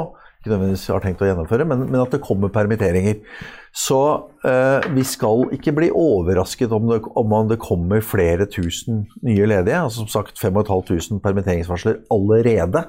ikke 0.47 0.55
nødvendigvis 0.55 0.87
har 0.95 1.03
tenkt 1.03 1.21
å 1.21 1.27
gjennomføre, 1.27 1.67
men, 1.67 1.85
men 1.91 2.01
at 2.01 2.13
det 2.15 2.23
kommer 2.23 2.51
permitteringer. 2.53 3.19
Så 3.77 3.99
eh, 4.47 4.87
vi 4.95 5.03
skal 5.05 5.51
ikke 5.53 5.75
bli 5.77 5.89
overrasket 5.93 6.71
om 6.73 6.87
det, 6.89 7.01
om 7.19 7.35
det, 7.49 7.59
kommer 7.61 8.01
flere 8.01 8.47
tusen 8.49 9.03
nye 9.25 9.49
ledige. 9.49 9.83
Altså, 9.83 10.05
som 10.05 10.23
sagt 10.23 10.39
5500 10.41 11.21
permitteringsvarsler 11.21 11.99
allerede. 12.13 12.87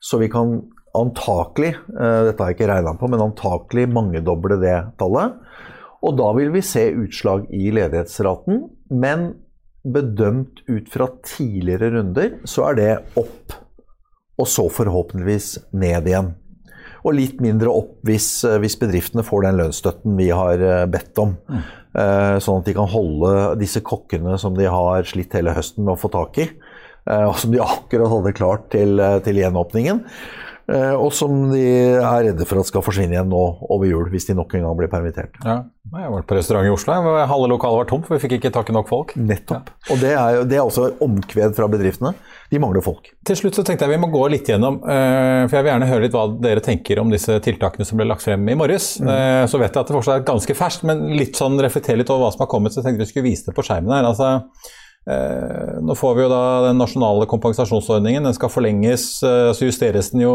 Så 0.00 0.20
vi 0.22 0.30
kan 0.32 0.60
antakelig, 0.96 1.74
eh, 1.74 2.20
dette 2.28 2.42
har 2.42 2.52
jeg 2.52 2.60
ikke 2.60 2.70
regna 2.70 2.94
på, 2.98 3.10
men 3.10 3.24
antakelig 3.24 3.88
mangedoble 3.90 4.60
det 4.62 4.76
tallet. 5.00 5.38
Og 6.06 6.16
da 6.16 6.30
vil 6.36 6.52
vi 6.54 6.62
se 6.64 6.86
utslag 6.96 7.48
i 7.52 7.72
ledighetsraten. 7.74 8.68
Men 8.90 9.32
bedømt 9.80 10.62
ut 10.68 10.88
fra 10.92 11.08
tidligere 11.24 11.90
runder, 11.96 12.38
så 12.48 12.70
er 12.70 12.78
det 12.78 12.92
opp. 13.20 13.56
Og 14.40 14.48
så 14.48 14.68
forhåpentligvis 14.72 15.56
ned 15.76 16.08
igjen 16.08 16.32
og 17.00 17.16
litt 17.16 17.40
mindre 17.42 17.72
opp 17.72 17.98
hvis, 18.06 18.28
eh, 18.48 18.58
hvis, 18.62 18.78
bedriftene 18.80 19.24
får 19.26 19.46
den 19.46 19.60
lønnsstøtten 19.60 20.18
vi 20.18 20.30
har 20.34 20.60
eh, 20.60 20.86
bedt 20.90 21.20
om. 21.22 21.36
Mm. 21.50 21.68
Sånn 21.90 22.60
at 22.60 22.68
de 22.68 22.72
kan 22.76 22.86
holde 22.86 23.30
disse 23.58 23.80
kokkene 23.82 24.36
som 24.38 24.54
de 24.54 24.68
har 24.70 25.02
slitt 25.10 25.32
hele 25.34 25.50
høsten 25.56 25.82
med 25.82 25.96
å 25.96 25.98
få 25.98 26.06
tak 26.14 26.36
i, 26.38 26.44
og 27.10 27.32
som 27.42 27.50
de 27.50 27.58
akkurat 27.64 28.12
hadde 28.12 28.32
klart 28.38 28.68
til, 28.70 29.02
til 29.26 29.40
gjenåpningen. 29.40 29.98
Eh, 30.70 30.94
og 30.94 31.10
som 31.14 31.48
de 31.50 31.62
er 31.98 32.26
redde 32.28 32.46
for 32.46 32.60
at 32.60 32.68
skal 32.68 32.84
forsvinne 32.84 33.16
igjen 33.16 33.30
nå 33.30 33.40
over 33.66 33.88
jul, 33.88 34.06
hvis 34.12 34.28
de 34.28 34.36
nok 34.38 34.54
en 34.54 34.66
gang 34.68 34.76
blir 34.78 34.90
permittert. 34.92 35.38
Ja, 35.42 35.64
Jeg 35.90 36.04
har 36.04 36.12
vært 36.14 36.28
på 36.30 36.36
restaurant 36.36 36.68
i 36.68 36.70
Oslo, 36.70 36.94
halve 37.26 37.48
lokalet 37.50 37.80
var 37.80 37.88
tomt, 37.90 38.06
for 38.06 38.14
vi 38.14 38.22
fikk 38.22 38.36
ikke 38.38 38.52
tak 38.54 38.70
i 38.70 38.74
nok 38.76 38.86
folk. 38.90 39.14
Nettopp. 39.18 39.72
Ja. 39.72 39.88
Og 39.90 40.02
det 40.02 40.12
er, 40.14 40.42
det 40.46 40.58
er 40.60 40.62
også 40.62 40.92
omkved 41.02 41.56
fra 41.56 41.66
bedriftene. 41.72 42.12
De 42.52 42.60
mangler 42.62 42.84
folk. 42.84 43.10
Til 43.26 43.40
slutt 43.40 43.58
så 43.58 43.64
tenkte 43.66 43.88
jeg 43.88 43.96
vi 43.96 44.02
må 44.04 44.10
gå 44.12 44.22
litt 44.30 44.46
gjennom, 44.50 44.78
eh, 44.84 45.46
for 45.48 45.58
jeg 45.58 45.66
vil 45.66 45.72
gjerne 45.72 45.90
høre 45.90 46.04
litt 46.06 46.14
hva 46.14 46.26
dere 46.46 46.62
tenker 46.64 47.02
om 47.02 47.10
disse 47.10 47.40
tiltakene 47.42 47.88
som 47.88 47.98
ble 47.98 48.06
lagt 48.06 48.26
frem 48.26 48.46
i 48.46 48.58
morges. 48.58 48.92
Mm. 49.02 49.10
Eh, 49.16 49.46
så 49.50 49.58
vet 49.58 49.72
jeg 49.74 49.82
at 49.82 49.90
det 49.90 49.96
fortsatt 49.98 50.20
er 50.20 50.28
ganske 50.28 50.58
ferskt, 50.58 50.86
men 50.86 51.08
litt 51.18 51.40
sånn 51.40 51.58
reflekter 51.62 51.98
litt 51.98 52.12
over 52.12 52.28
hva 52.28 52.36
som 52.36 52.44
har 52.46 52.52
kommet, 52.52 52.74
så 52.74 52.82
jeg 52.82 52.90
tenkte 52.90 53.08
vi 53.08 53.10
skulle 53.10 53.30
vise 53.32 53.50
det 53.50 53.56
på 53.58 53.66
skjermen 53.66 53.96
her. 53.96 54.06
altså 54.12 54.36
nå 55.84 55.94
får 55.98 56.16
vi 56.16 56.24
jo 56.24 56.32
da 56.32 56.42
den 56.68 56.80
nasjonale 56.80 57.26
kompensasjonsordningen. 57.30 58.26
Den 58.28 58.36
skal 58.36 58.52
forlenges, 58.52 59.06
eh, 59.26 59.52
så 59.56 59.68
justeres 59.68 60.12
den 60.12 60.24
jo 60.24 60.34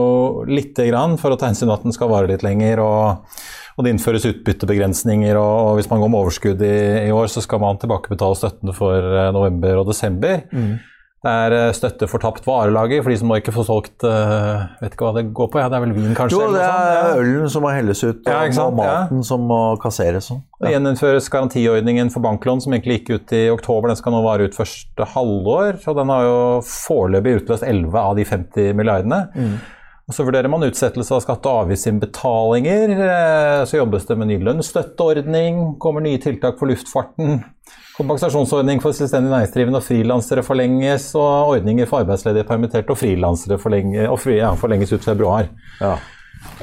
lite 0.49 0.87
grann 0.89 1.17
for 1.21 1.33
å 1.33 1.37
ta 1.39 1.49
hensyn 1.49 1.73
at 1.73 1.85
den 1.85 1.95
skal 1.95 2.11
vare 2.11 2.29
litt 2.31 2.45
lenger. 2.45 2.81
Og, 2.83 3.37
og 3.75 3.85
det 3.85 3.93
innføres 3.93 4.27
utbyttebegrensninger, 4.31 5.37
og, 5.39 5.53
og, 5.67 5.71
hvis 5.79 5.89
man 5.91 6.03
går 6.03 6.11
med 6.11 6.21
overskudd 6.23 6.65
i, 6.65 6.75
i, 7.05 7.13
år, 7.15 7.29
så 7.31 7.43
skal 7.43 7.61
man 7.63 7.79
tilbakebetale 7.81 8.39
støtten 8.39 8.75
for 8.75 8.99
eh, 8.99 9.31
november 9.35 9.83
og 9.83 9.89
desember. 9.91 10.43
Mm. 10.51 10.75
Det 11.25 11.31
er 11.33 11.53
eh, 11.57 11.71
støtte 11.73 12.05
for 12.05 12.21
tapt 12.21 12.45
varelager 12.45 13.01
for 13.01 13.09
de 13.09 13.17
som 13.17 13.31
må 13.31 13.39
ikke 13.39 13.53
få 13.55 13.63
solgt 13.65 14.03
uh, 14.05 14.67
Vet 14.77 14.93
ikke 14.93 15.07
hva 15.07 15.13
det 15.15 15.23
går 15.33 15.47
på? 15.49 15.57
Ja, 15.57 15.71
Det 15.73 15.79
er 15.79 15.83
vel 15.87 15.95
vin, 15.95 16.11
kanskje? 16.17 16.37
Jo, 16.37 16.51
det 16.53 16.61
er 16.61 17.21
ølen 17.23 17.49
som 17.49 17.65
må 17.65 17.71
helles 17.73 18.03
ut, 18.05 18.19
ja, 18.29 18.43
og 18.61 18.75
maten 18.77 19.23
ja. 19.23 19.25
som 19.25 19.47
må 19.49 19.59
kasseres. 19.81 20.27
Sånn. 20.29 20.43
Ja. 20.59 20.67
Det 20.67 20.73
gjeninnføres 20.75 21.29
garantiordningen 21.33 22.11
for 22.13 22.21
banklån, 22.25 22.61
som 22.61 22.75
egentlig 22.77 22.99
gikk 22.99 23.15
ut 23.15 23.33
i 23.33 23.41
oktober. 23.53 23.89
Den 23.89 23.97
skal 23.97 24.13
nå 24.13 24.21
vare 24.25 24.45
ut 24.45 24.57
første 24.57 25.07
halvår. 25.15 25.81
Og 25.81 25.97
den 25.97 26.13
har 26.13 26.27
jo 26.27 26.37
foreløpig 26.69 27.39
utløst 27.41 27.65
11 27.65 27.97
av 28.03 28.13
de 28.19 28.27
50 28.29 28.77
milliardene. 28.77 29.23
Mm. 29.33 29.57
Og 30.05 30.13
Så 30.13 30.27
vurderer 30.27 30.51
man 30.53 30.61
utsettelse 30.67 31.15
av 31.17 31.23
skatte- 31.25 31.49
og 31.49 31.65
avgiftsinnbetalinger. 31.65 32.93
Eh, 32.93 33.65
så 33.65 33.81
jobbes 33.81 34.05
det 34.05 34.19
med 34.21 34.29
ny 34.29 34.37
lønnsstøtteordning, 34.45 35.79
kommer 35.81 36.05
nye 36.05 36.21
tiltak 36.21 36.59
for 36.61 36.69
luftfarten. 36.69 37.41
Kompensasjonsordning 37.95 38.81
for 38.83 38.91
selvstendig 38.91 39.31
næringsdrivende 39.31 39.79
og 39.79 39.85
frilansere 39.85 40.43
forlenges, 40.43 41.13
og 41.15 41.53
ordninger 41.53 41.87
for 41.87 42.03
arbeidsledige 42.03 42.43
permitterte 42.47 42.91
og 42.91 42.99
frilansere 42.99 43.59
forlenges, 43.61 44.09
og 44.11 44.19
fri, 44.19 44.35
ja, 44.41 44.51
forlenges 44.59 44.91
ut 44.91 45.05
februar. 45.05 45.47
Ja. 45.79 45.95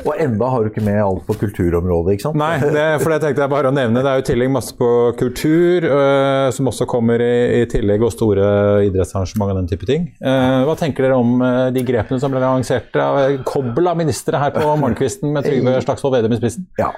Og 0.05 0.13
enda 0.21 0.49
har 0.53 0.63
du 0.63 0.69
ikke 0.69 0.83
med 0.85 0.99
alt 1.01 1.25
på 1.27 1.35
kulturområdet, 1.41 2.15
ikke 2.15 2.25
sant? 2.27 2.37
Nei, 2.39 2.59
det, 2.61 2.85
for 3.03 3.13
det 3.13 3.19
tenkte 3.23 3.43
jeg 3.45 3.53
bare 3.53 3.71
å 3.71 3.75
nevne. 3.75 4.03
Det 4.05 4.11
er 4.11 4.19
jo 4.19 4.25
i 4.25 4.27
tillegg 4.29 4.53
masse 4.53 4.77
på 4.79 4.89
kultur, 5.19 5.87
øh, 5.89 6.49
som 6.55 6.69
også 6.71 6.87
kommer 6.91 7.25
i, 7.25 7.63
i, 7.63 7.63
tillegg, 7.71 8.05
og 8.05 8.13
store 8.15 8.45
idrettsarrangement 8.89 9.55
og 9.55 9.63
den 9.63 9.71
type 9.73 9.89
ting. 9.89 10.11
Uh, 10.21 10.63
hva 10.69 10.77
tenker 10.81 11.07
dere 11.07 11.21
om 11.21 11.41
uh, 11.41 11.71
de 11.75 11.87
grepene 11.87 12.21
som 12.23 12.35
ble 12.35 12.45
lansert 12.45 12.93
av 13.01 13.41
kobbel 13.49 13.89
av 13.93 13.99
ministre 14.01 14.41
her 14.43 14.53
på 14.55 14.67
morgenkvisten 14.69 15.33
med 15.33 15.49
Trygve 15.49 15.81
Slagsvold 15.87 16.19
Vedum 16.19 16.37
i 16.37 16.41
spissen? 16.43 16.69
Ja. 16.81 16.93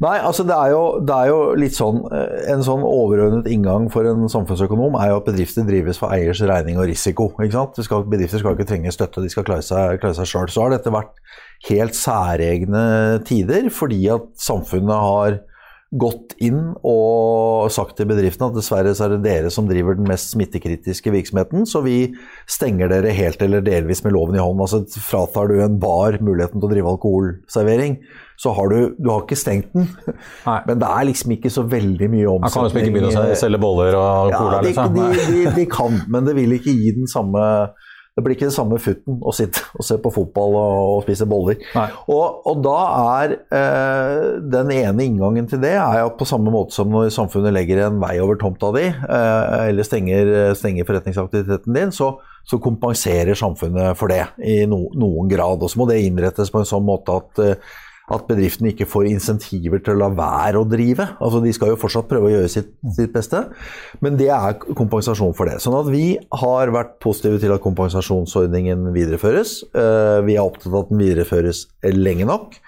Nei, 0.00 0.14
altså 0.24 0.46
det 0.48 0.54
er, 0.56 0.70
jo, 0.72 0.84
det 1.04 1.12
er, 1.12 1.26
jo, 1.28 1.40
litt 1.60 1.74
sånn 1.76 1.98
eh, 2.08 2.46
En 2.54 2.62
sånn 2.64 2.80
overordnet 2.88 3.50
inngang 3.52 3.90
for 3.92 4.08
en 4.08 4.30
samfunnsøkonom 4.32 4.96
er 4.96 5.10
jo 5.10 5.18
at 5.20 5.28
bedrifter 5.28 5.66
drives 5.68 6.00
for 6.00 6.14
eiers 6.16 6.40
regning 6.48 6.80
og 6.80 6.88
risiko. 6.88 7.28
ikke 7.36 7.52
sant? 7.52 7.82
Skal, 7.84 8.06
bedrifter 8.08 8.40
skal 8.40 8.56
ikke 8.56 8.68
trenge 8.70 8.94
støtte, 8.96 9.20
de 9.20 9.32
skal 9.32 9.44
klare 9.44 9.66
seg, 9.66 10.00
sjøl. 10.00 10.48
Så 10.48 10.64
har 10.64 10.72
dette 10.72 10.94
vært 10.94 11.12
helt 11.68 11.98
særegne 11.98 12.82
tider 13.28 13.68
fordi 13.74 14.00
at 14.14 14.32
samfunnet 14.40 15.04
har 15.04 15.40
gått 15.90 16.36
inn 16.38 16.76
og 16.86 17.66
sagt 17.74 17.96
til 17.98 18.06
bedriftene 18.06 18.52
at 18.52 18.56
dessverre 18.56 18.92
så 18.94 19.08
er 19.08 19.16
det 19.16 19.24
dere 19.24 19.50
som 19.50 19.66
driver 19.66 19.96
den 19.98 20.06
mest 20.06 20.30
smittekritiske 20.36 21.10
virksomheten, 21.10 21.66
så 21.66 21.82
vi 21.82 22.12
stenger 22.50 22.92
dere 22.92 23.14
helt 23.16 23.42
eller 23.42 23.64
delvis 23.66 24.04
med 24.04 24.14
loven 24.14 24.38
i 24.38 24.42
hånd. 24.42 24.62
Altså 24.62 24.84
Fratar 25.02 25.50
du 25.50 25.58
en 25.58 25.80
bar 25.82 26.20
muligheten 26.22 26.62
til 26.62 26.68
å 26.68 26.72
drive 26.72 26.94
alkoholservering, 26.94 27.98
så 28.40 28.54
har 28.56 28.70
du, 28.72 28.94
du 28.96 29.10
har 29.10 29.26
ikke 29.26 29.36
stengt 29.36 29.74
den. 29.76 29.84
Nei. 30.46 30.56
Men 30.64 30.80
det 30.80 30.88
er 30.88 31.06
liksom 31.10 31.36
ikke 31.36 31.52
så 31.52 31.66
veldig 31.68 32.08
mye 32.08 32.30
omsetning. 32.30 32.46
Man 32.46 32.54
kan 32.54 32.66
liksom 32.66 32.80
ikke 32.80 32.94
begynne 32.96 33.34
å 33.34 33.38
selge 33.42 33.60
boller 33.60 33.98
og 34.00 34.32
cola, 34.32 34.56
ja, 34.56 34.62
de, 34.62 34.70
liksom? 34.70 34.96
De, 34.96 35.28
de, 35.34 35.44
de, 35.58 35.66
kan, 35.68 36.00
men 36.08 36.28
det 36.28 36.36
vil 36.38 36.56
ikke 36.56 36.72
gi 36.72 36.94
den 36.96 37.10
samme 37.10 37.44
det 38.10 38.24
blir 38.26 38.34
ikke 38.34 38.48
det 38.48 38.54
samme 38.56 38.76
futten 38.82 39.20
å 39.22 39.32
sitte 39.32 39.62
og 39.78 39.86
se 39.86 39.96
på 40.02 40.10
fotball 40.12 40.56
og, 40.58 40.78
og 40.96 41.02
spise 41.06 41.28
boller. 41.30 41.60
Og, 42.10 42.40
og, 42.50 42.58
da 42.64 42.78
er 43.20 43.34
eh, 43.54 44.24
den 44.50 44.72
ene 44.74 45.06
inngangen 45.06 45.46
til 45.48 45.62
det 45.62 45.76
er 45.78 46.02
at 46.02 46.18
på 46.18 46.26
samme 46.28 46.52
måte 46.52 46.74
som 46.74 46.90
når 46.92 47.12
samfunnet 47.14 47.54
legger 47.54 47.84
en 47.86 48.00
vei 48.02 48.16
over 48.20 48.36
tomta 48.40 48.72
di, 48.76 48.88
eh, 48.90 49.54
eller 49.70 49.86
stenger, 49.86 50.32
stenger, 50.58 50.88
forretningsaktiviteten 50.88 51.76
din, 51.76 51.94
så, 51.94 52.12
så, 52.44 52.58
kompenserer 52.60 53.38
samfunnet 53.38 53.96
for 53.96 54.12
det 54.12 54.24
i 54.42 54.64
no, 54.68 54.88
noen 54.98 55.30
grad. 55.30 55.62
Og 55.62 55.70
så 55.70 55.80
må 55.80 55.88
det 55.88 56.02
innrettes 56.02 56.50
på 56.52 56.60
en 56.60 56.68
sånn 56.68 56.84
måte 56.90 57.16
at 57.22 57.44
eh, 57.46 57.72
at 58.10 58.26
bedriftene 58.28 58.72
ikke 58.72 58.88
får 58.90 59.08
insentiver 59.10 59.82
til 59.84 59.94
å 59.94 60.00
la 60.02 60.10
være 60.18 60.60
å 60.60 60.66
drive. 60.68 61.06
Altså, 61.22 61.40
de 61.44 61.52
skal 61.54 61.72
jo 61.72 61.78
fortsatt 61.80 62.08
prøve 62.10 62.28
å 62.28 62.32
gjøre 62.34 62.50
sitt, 62.52 62.72
sitt, 62.96 63.12
beste, 63.14 63.44
men 64.04 64.18
det 64.20 64.30
er 64.34 64.58
kompensasjon 64.58 65.34
for 65.38 65.50
det. 65.50 65.58
Sånn 65.62 65.78
at 65.78 65.90
vi 65.92 66.18
har 66.42 66.74
vært 66.74 66.98
positive 67.02 67.40
til 67.42 67.54
at 67.54 67.64
kompensasjonsordningen 67.64 68.90
videreføres. 68.96 69.56
Eh, 69.70 70.20
vi 70.26 70.36
er 70.36 70.44
opptatt 70.44 70.72
av 70.72 70.80
at 70.84 70.92
den 70.92 71.04
videreføres 71.04 71.64
lenge 71.94 72.28
nok. 72.28 72.58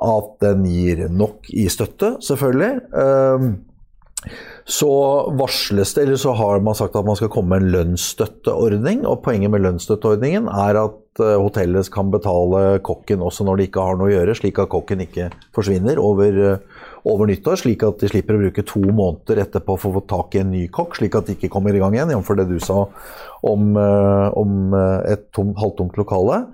At 0.00 0.38
den 0.42 0.64
gir 0.68 1.06
nok 1.12 1.50
i 1.52 1.66
støtte, 1.72 2.16
selvfølgelig. 2.24 2.72
Så 4.68 4.90
varsles 5.38 5.94
det, 5.94 6.02
eller 6.04 6.18
så 6.20 6.32
har 6.36 6.60
man 6.64 6.76
sagt 6.78 6.96
at 6.96 7.06
man 7.06 7.16
skal 7.18 7.30
komme 7.32 7.54
med 7.54 7.64
en 7.64 7.72
lønnsstøtteordning. 7.74 9.02
Og 9.08 9.22
poenget 9.24 9.52
med 9.52 9.64
lønnsstøtteordningen 9.64 10.48
er 10.52 10.78
at 10.82 11.22
eh, 11.22 11.36
hotellet 11.40 11.90
kan 11.92 12.12
betale 12.12 12.80
kokken 12.86 13.24
også 13.24 13.46
når 13.46 13.60
de 13.60 13.68
ikke 13.68 13.84
har 13.86 13.98
noe 13.98 14.10
å 14.10 14.14
gjøre, 14.14 14.36
slik 14.38 14.60
at 14.62 14.72
kokken 14.72 15.04
ikke 15.06 15.30
forsvinner 15.56 16.00
over, 16.02 16.40
eh, 16.52 16.88
over 17.08 17.30
nyttår. 17.30 17.62
Slik 17.62 17.86
at 17.86 18.02
de 18.02 18.10
slipper 18.12 18.36
å 18.36 18.42
bruke 18.44 18.66
to 18.68 18.82
måneder 18.84 19.42
etterpå 19.46 19.78
for 19.80 19.90
å 19.90 20.00
få 20.00 20.04
tak 20.10 20.36
i 20.36 20.44
en 20.44 20.52
ny 20.54 20.66
kokk, 20.72 21.00
slik 21.00 21.16
at 21.18 21.30
de 21.30 21.38
ikke 21.38 21.52
kommer 21.52 21.74
i 21.74 21.82
gang 21.82 21.96
igjen, 21.96 22.12
jf. 22.14 22.34
det 22.42 22.50
du 22.52 22.58
sa 22.62 22.82
om, 23.46 23.72
eh, 23.80 24.28
om 24.38 24.76
et 25.08 25.30
tom, 25.36 25.56
halvtomt 25.58 25.98
lokale. 26.00 26.44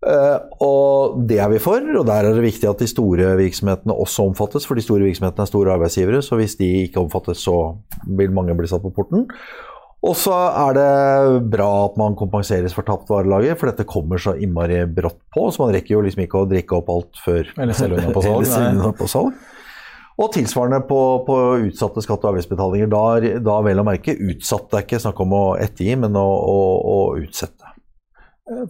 Uh, 0.00 0.38
og 0.64 1.18
det 1.28 1.36
er 1.44 1.50
vi 1.52 1.58
for, 1.60 1.84
og 2.00 2.06
der 2.08 2.24
er 2.24 2.32
det 2.32 2.44
viktig 2.46 2.68
at 2.70 2.80
de 2.80 2.88
store 2.88 3.34
virksomhetene 3.36 3.92
også 3.92 4.30
omfattes. 4.30 4.64
For 4.68 4.78
de 4.78 4.84
store 4.84 5.04
virksomhetene 5.04 5.44
er 5.44 5.50
store 5.50 5.74
arbeidsgivere, 5.74 6.22
så 6.24 6.38
hvis 6.40 6.56
de 6.60 6.70
ikke 6.86 7.02
omfattes, 7.02 7.42
så 7.44 7.56
vil 8.08 8.32
mange 8.32 8.56
bli 8.56 8.70
satt 8.70 8.84
på 8.84 8.94
porten. 8.96 9.26
Og 10.00 10.14
så 10.16 10.32
er 10.32 10.76
det 10.78 11.48
bra 11.52 11.68
at 11.84 11.96
man 12.00 12.16
kompenseres 12.16 12.72
for 12.72 12.86
tapt 12.88 13.10
varelager, 13.12 13.58
for 13.60 13.68
dette 13.68 13.84
kommer 13.88 14.20
så 14.22 14.32
innmari 14.32 14.80
brått 14.88 15.20
på. 15.34 15.50
Så 15.52 15.60
man 15.60 15.74
rekker 15.76 15.98
jo 15.98 16.04
liksom 16.06 16.24
ikke 16.24 16.40
å 16.40 16.48
drikke 16.48 16.78
opp 16.78 16.88
alt 16.94 17.20
før 17.20 17.50
Eller 17.60 17.76
selge 17.76 18.00
unna 18.00 18.14
på 18.16 18.24
salg. 18.24 18.86
på 19.02 19.08
salg. 19.10 19.34
Og 20.20 20.32
tilsvarende 20.32 20.80
på, 20.88 21.00
på 21.24 21.36
utsatte 21.66 22.02
skatte- 22.04 22.28
og 22.28 22.34
avgiftsbetalinger. 22.34 22.88
Da, 22.92 23.36
da 23.44 23.58
vel 23.64 23.80
å 23.80 23.86
merke 23.88 24.16
utsatt. 24.16 24.70
Det 24.72 24.80
er 24.80 24.88
ikke 24.88 25.02
snakk 25.04 25.20
om 25.24 25.36
å 25.36 25.44
ettergi, 25.60 25.96
men 26.00 26.16
å, 26.16 26.24
å, 26.24 26.58
å 26.80 26.98
utsette. 27.20 27.69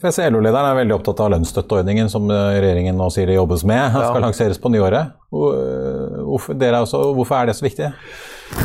For 0.00 0.12
LO-lederen 0.12 0.66
er 0.72 0.76
veldig 0.82 0.96
opptatt 0.98 1.20
av 1.24 1.30
lønnsstøtteordningen 1.32 2.10
som 2.12 2.26
eh, 2.28 2.58
regjeringen 2.60 2.98
nå 3.00 3.06
sier 3.14 3.30
det 3.30 3.38
jobbes 3.38 3.62
med. 3.64 3.94
Den 3.94 4.02
skal 4.10 4.18
ja. 4.18 4.24
lanseres 4.26 4.60
på 4.60 4.72
nyåret. 4.72 5.14
Hvorfor, 5.30 6.18
hvorfor, 6.26 6.76
også, 6.82 7.00
hvorfor, 7.16 7.36
er 7.38 7.48
det 7.48 7.56
så 7.56 7.64
viktig? 7.64 7.88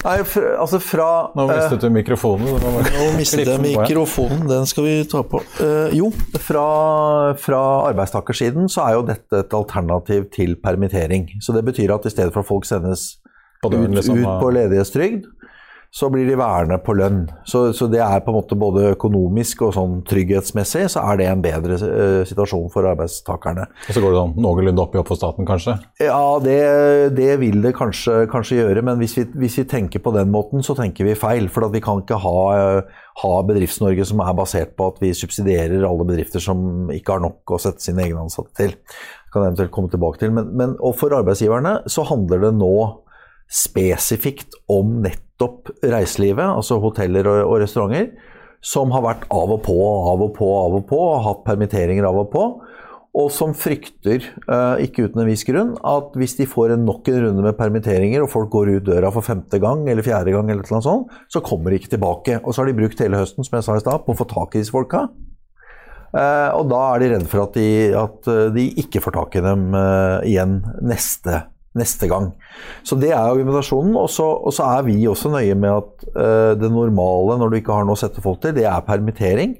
Nei, 0.01 0.15
for, 0.25 0.47
altså 0.57 0.79
fra 0.81 1.07
Nå 1.37 1.45
mistet 1.49 1.83
du 1.83 1.91
mikrofonen. 1.93 2.57
Nå 2.57 3.09
mistet 3.19 3.45
jeg 3.45 3.61
mikrofonen, 3.61 4.47
den 4.49 4.65
skal 4.69 4.87
vi 4.87 4.95
ta 5.09 5.21
på. 5.29 5.41
Uh, 5.61 5.93
jo, 5.95 6.09
fra, 6.41 6.65
fra 7.39 7.61
arbeidstakersiden 7.91 8.67
så 8.71 8.87
er 8.87 8.97
jo 8.97 9.05
dette 9.07 9.43
et 9.45 9.55
alternativ 9.55 10.25
til 10.33 10.57
permittering. 10.61 11.29
Så 11.39 11.55
det 11.55 11.63
betyr 11.69 11.93
at 11.95 12.09
i 12.09 12.13
stedet 12.13 12.33
for 12.33 12.41
at 12.41 12.49
folk 12.49 12.67
sendes 12.67 13.13
døren, 13.63 13.91
ut, 13.91 13.99
liksom, 13.99 14.19
ut 14.25 14.41
på 14.41 14.51
ledighetstrygd, 14.57 15.29
så 15.95 16.09
blir 16.11 16.27
de 16.27 16.35
værende 16.35 16.75
på 16.83 16.93
lønn. 16.99 17.21
Så, 17.47 17.69
så, 17.73 17.87
det 17.87 18.01
er 18.03 18.19
på 18.23 18.33
en 18.33 18.35
måte 18.35 18.57
både 18.59 18.89
økonomisk 18.97 19.61
og 19.63 19.75
sånn 19.77 19.93
trygghetsmessig 20.07 20.89
så 20.91 21.05
er 21.07 21.21
det 21.21 21.27
en 21.31 21.43
bedre 21.43 21.77
uh, 21.79 22.23
situasjon 22.27 22.67
for 22.73 22.87
arbeidstakerne. 22.89 23.69
Og 23.85 23.95
så 23.95 24.03
går 24.03 24.11
det 24.11 24.19
sånn 24.19 24.33
noenlunde 24.43 24.83
opp 24.83 24.97
i 24.97 24.99
opp 24.99 25.13
for 25.13 25.19
staten, 25.21 25.47
kanskje? 25.47 25.77
Ja, 26.03 26.19
det, 26.43 26.57
det 27.15 27.29
vil 27.39 27.63
det 27.63 27.71
kanskje, 27.79 28.25
kanskje 28.31 28.59
gjøre. 28.59 28.83
Men 28.89 28.99
hvis 28.99 29.15
vi, 29.21 29.23
hvis 29.39 29.55
vi, 29.61 29.67
tenker 29.71 30.03
på 30.03 30.11
den 30.17 30.35
måten, 30.35 30.65
så 30.67 30.75
tenker 30.75 31.07
vi 31.07 31.15
feil. 31.15 31.47
For 31.53 31.69
vi 31.71 31.83
kan 31.85 32.03
ikke 32.03 32.19
ha, 32.25 32.35
ha 33.23 33.33
Bedrifts-Norge 33.47 34.09
som 34.11 34.25
er 34.25 34.35
basert 34.35 34.75
på 34.75 34.91
at 34.91 34.99
vi 34.99 35.13
subsidierer 35.15 35.87
alle 35.87 36.09
bedrifter 36.11 36.43
som 36.43 36.91
ikke 36.91 37.15
har 37.15 37.23
nok 37.23 37.55
å 37.55 37.61
sette 37.61 37.87
sine 37.87 38.03
egne 38.03 38.27
ansatte 38.27 38.51
til. 38.59 38.75
Det 38.75 39.31
kan 39.31 39.45
jeg 39.45 39.53
eventuelt 39.53 39.75
komme 39.79 39.95
tilbake 39.95 40.19
til. 40.19 40.35
Men, 40.35 40.51
men, 40.59 40.75
og 40.83 40.99
for 40.99 41.15
arbeidsgiverne 41.15 41.77
så 41.87 42.03
handler 42.11 42.49
det 42.49 42.55
nå 42.59 42.75
spesifikt 43.51 44.55
om 44.71 44.99
nettopp 45.03 45.69
reiselivet, 45.83 46.45
altså 46.45 46.79
hoteller 46.83 47.27
og, 47.29 47.41
og, 47.45 47.59
restauranter, 47.63 48.09
som 48.65 48.93
har 48.95 49.03
vært 49.05 49.27
av 49.33 49.51
og 49.53 49.61
på, 49.65 49.75
av 49.85 50.23
og 50.25 50.31
på, 50.37 50.47
av 50.57 50.79
og 50.79 50.87
på, 50.89 51.01
og 51.11 51.25
hatt 51.27 51.43
permitteringer 51.45 52.07
av 52.09 52.23
og 52.23 52.31
på. 52.33 52.45
Og 53.15 53.29
som 53.31 53.53
frykter, 53.55 54.25
uh, 54.49 54.75
ikke 54.83 55.05
uten 55.05 55.21
en 55.23 55.29
viss 55.29 55.45
grunn, 55.47 55.75
at 55.87 56.17
hvis 56.19 56.35
de 56.35 56.49
får 56.51 56.73
nok 56.81 57.07
en 57.13 57.21
runde 57.27 57.45
med 57.45 57.55
permitteringer, 57.55 58.25
og 58.25 58.31
folk 58.33 58.49
går 58.51 58.73
ut 58.73 58.89
døra 58.89 59.11
for 59.13 59.23
femte 59.23 59.61
gang 59.63 59.85
eller 59.87 60.03
fjerde 60.03 60.33
gang, 60.35 60.49
eller 60.51 60.67
noe 60.67 60.83
sånt, 60.83 61.13
så 61.31 61.39
kommer 61.45 61.71
de 61.71 61.79
ikke 61.79 61.93
tilbake. 61.93 62.41
Og 62.41 62.51
så 62.51 62.63
har 62.63 62.71
de 62.71 62.75
brukt 62.81 62.99
hele 63.05 63.21
høsten 63.21 63.47
som 63.47 63.55
jeg 63.55 63.67
sa 63.69 63.77
i 63.77 63.85
sted, 63.85 64.03
på 64.03 64.17
å 64.17 64.19
få 64.19 64.27
tak 64.33 64.57
i 64.57 64.65
disse 64.65 64.75
folka. 64.75 65.05
Uh, 66.15 66.51
og 66.57 66.67
da 66.73 66.81
er 66.89 67.03
de 67.03 67.11
redde 67.13 67.31
for 67.31 67.45
at 67.45 67.55
de, 67.55 67.69
at 68.01 68.31
de 68.57 68.69
ikke 68.83 69.03
får 69.03 69.15
tak 69.15 69.39
i 69.39 69.45
dem 69.45 69.69
igjen 70.27 70.59
neste 70.83 71.45
neste 71.75 72.09
gang. 72.11 72.31
Så 72.87 72.97
det 72.99 73.11
er 73.11 73.21
argumentasjonen. 73.21 73.95
Og 73.99 74.09
så, 74.11 74.25
og 74.25 74.55
så 74.55 74.69
er 74.77 74.87
vi 74.87 74.97
også 75.11 75.31
nøye 75.33 75.57
med 75.59 75.75
at 75.75 76.07
uh, 76.15 76.53
det 76.59 76.71
normale 76.71 77.37
når 77.39 77.51
du 77.51 77.59
ikke 77.59 77.75
har 77.75 77.87
noe 77.87 77.97
å 77.97 78.03
sette 78.05 78.23
folk 78.23 78.41
til, 78.43 78.55
det 78.57 78.67
er 78.69 78.87
permittering. 78.87 79.57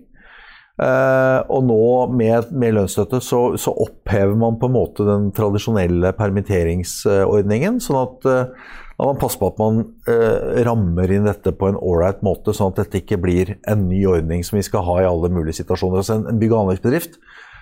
Uh, 0.75 1.39
og 1.55 1.61
nå 1.69 1.83
med, 2.11 2.49
med 2.51 2.73
lønnsstøtte 2.75 3.21
så, 3.23 3.41
så, 3.55 3.71
opphever 3.85 4.33
man 4.35 4.57
på 4.59 4.67
en 4.67 4.73
måte 4.75 5.05
den 5.07 5.29
tradisjonelle 5.35 6.11
permitteringsordningen. 6.17 7.79
Sånn 7.83 8.01
at 8.01 8.27
uh, 8.27 8.73
man 8.99 9.19
passer 9.19 9.41
på 9.41 9.49
at 9.51 9.57
man 9.59 9.81
rammer 10.63 11.11
inn 11.11 11.25
dette 11.27 11.51
på 11.51 11.67
en 11.67 11.75
ålreit 11.75 12.21
måte, 12.23 12.53
sånn 12.55 12.69
at 12.71 12.77
dette 12.79 13.01
ikke 13.01 13.17
blir 13.19 13.57
en 13.67 13.89
ny 13.89 13.97
ordning 14.07 14.45
som 14.47 14.55
vi 14.55 14.63
skal 14.63 14.85
ha 14.87 15.01
i 15.01 15.07
alle 15.09 15.27
mulige 15.35 15.57
situasjoner. 15.57 15.99
Altså 15.99 16.15
en, 16.15 16.29
en 16.31 16.39
bygg- 16.39 16.55
og 16.55 16.61
anleggsbedrift 16.61 17.17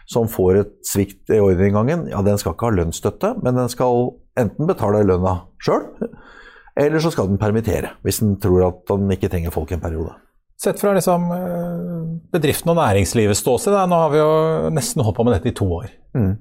som 0.09 0.27
får 0.29 0.59
et 0.59 0.73
svikt 0.85 1.31
i 1.33 1.39
ordreinngangen, 1.41 2.07
ja, 2.11 2.21
den 2.25 2.37
skal 2.37 2.53
ikke 2.53 2.69
ha 2.69 2.77
lønnsstøtte, 2.77 3.33
men 3.41 3.57
den 3.57 3.71
skal 3.71 4.11
enten 4.39 4.69
betale 4.69 5.03
lønna 5.07 5.35
sjøl, 5.63 5.87
eller 6.79 7.01
så 7.03 7.11
skal 7.13 7.29
den 7.29 7.41
permittere, 7.41 7.95
hvis 8.05 8.21
den 8.23 8.37
tror 8.41 8.67
at 8.69 8.85
den 8.89 9.11
ikke 9.13 9.29
trenger 9.29 9.53
folk 9.53 9.71
en 9.71 9.83
periode. 9.83 10.15
Sett 10.63 10.79
fra 10.79 10.93
liksom, 10.95 11.27
eh, 11.33 12.01
bedriften 12.33 12.71
og 12.71 12.77
næringslivets 12.79 13.41
ståsted, 13.43 13.75
nå 13.89 13.99
har 14.05 14.11
vi 14.13 14.21
jo 14.21 14.33
nesten 14.73 15.03
holdt 15.03 15.17
på 15.17 15.25
med 15.27 15.35
dette 15.35 15.51
i 15.51 15.57
to 15.57 15.67
år. 15.79 15.89
Mm. 16.15 16.33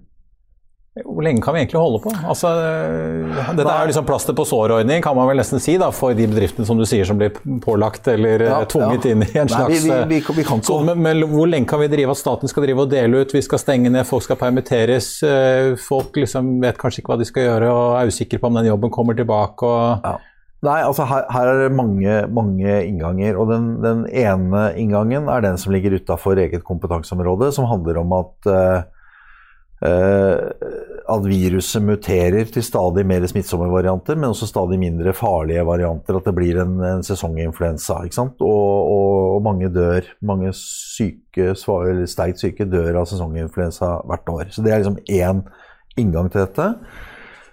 Hvor 0.93 1.25
lenge 1.25 1.41
kan 1.41 1.55
vi 1.57 1.63
egentlig 1.63 1.81
holde 1.81 2.03
på? 2.05 2.11
Altså, 2.29 2.51
dette 3.57 3.65
er 3.65 3.79
jo 3.81 3.89
liksom 3.89 4.05
plaster 4.05 4.35
på 4.37 4.45
sårordning, 4.45 5.01
kan 5.01 5.17
man 5.17 5.31
vel 5.31 5.39
nesten 5.41 5.63
si, 5.63 5.79
da, 5.81 5.89
for 5.97 6.13
de 6.17 6.27
bedriftene 6.29 6.69
som 6.69 6.77
du 6.77 6.85
sier 6.89 7.09
som 7.09 7.17
blir 7.17 7.33
pålagt 7.65 8.11
eller 8.13 8.45
ja, 8.45 8.59
tvunget 8.69 9.09
ja. 9.09 9.15
inn 9.15 9.25
i 9.25 9.39
en 9.41 9.49
slags 9.49 9.87
Nei, 9.89 10.03
vi, 10.11 10.19
vi, 10.21 10.37
vi, 10.37 10.45
kan 10.45 10.61
så, 10.61 10.83
men, 10.85 11.01
men, 11.01 11.25
hvor 11.33 11.49
lenge 11.49 11.71
kan 11.71 11.81
vi 11.81 11.89
drive 11.95 12.13
at 12.13 12.21
staten 12.21 12.53
skal 12.53 12.67
drive 12.67 12.85
og 12.85 12.93
dele 12.93 13.25
ut, 13.25 13.33
vi 13.33 13.41
skal 13.41 13.63
stenge 13.63 13.89
ned, 13.89 14.05
folk 14.05 14.27
skal 14.29 14.37
permitteres, 14.43 15.11
eh, 15.25 15.73
folk 15.81 16.21
liksom 16.21 16.59
vet 16.61 16.77
kanskje 16.85 17.01
ikke 17.01 17.15
hva 17.15 17.21
de 17.23 17.31
skal 17.31 17.49
gjøre 17.49 17.73
og 17.73 17.97
er 18.03 18.13
usikre 18.13 18.43
på 18.43 18.53
om 18.53 18.61
den 18.61 18.69
jobben 18.69 18.93
kommer 18.93 19.17
tilbake 19.17 19.73
og 19.73 20.05
ja. 20.05 20.19
Nei, 20.63 20.79
altså 20.87 21.09
her, 21.09 21.25
her, 21.33 21.49
er 21.51 21.65
det 21.65 21.75
mange, 21.75 22.21
mange 22.31 22.75
innganger. 22.87 23.35
Og 23.35 23.49
den, 23.51 23.65
den, 23.83 24.05
ene 24.07 24.69
inngangen 24.79 25.27
er 25.27 25.43
den 25.43 25.57
som 25.59 25.73
ligger 25.75 25.97
utafor 25.99 26.39
eget 26.39 26.63
kompetanseområde, 26.63 27.49
som 27.57 27.67
handler 27.67 27.99
om 27.99 28.15
at 28.21 28.47
uh, 28.47 28.53
Eh, 28.55 28.83
at 29.83 31.25
viruset 31.27 31.83
muterer 31.83 32.47
til 32.53 32.65
stadig 32.65 33.03
mer 33.09 33.25
smittsomme 33.27 33.67
varianter, 33.73 34.19
men 34.19 34.31
også 34.31 34.47
stadig 34.47 34.79
mindre 34.79 35.15
farlige 35.17 35.65
varianter. 35.67 36.19
At 36.19 36.29
det 36.29 36.35
blir 36.37 36.61
en, 36.63 36.77
en 36.87 37.03
sesonginfluensa. 37.07 37.99
Og, 38.23 38.45
og, 38.47 39.17
og, 39.35 39.41
mange 39.43 39.71
dør. 39.75 40.07
Mange 40.23 40.53
syke, 40.57 41.53
eller 41.53 42.05
sterkt 42.11 42.45
syke 42.45 42.69
dør 42.71 43.03
av 43.03 43.09
sesonginfluensa 43.11 43.97
hvert 44.09 44.35
år. 44.35 44.53
Så 44.55 44.65
det 44.65 44.73
er 44.73 44.85
liksom 44.85 45.01
én 45.11 45.43
inngang 45.99 46.31
til 46.33 46.47
dette. 46.47 46.69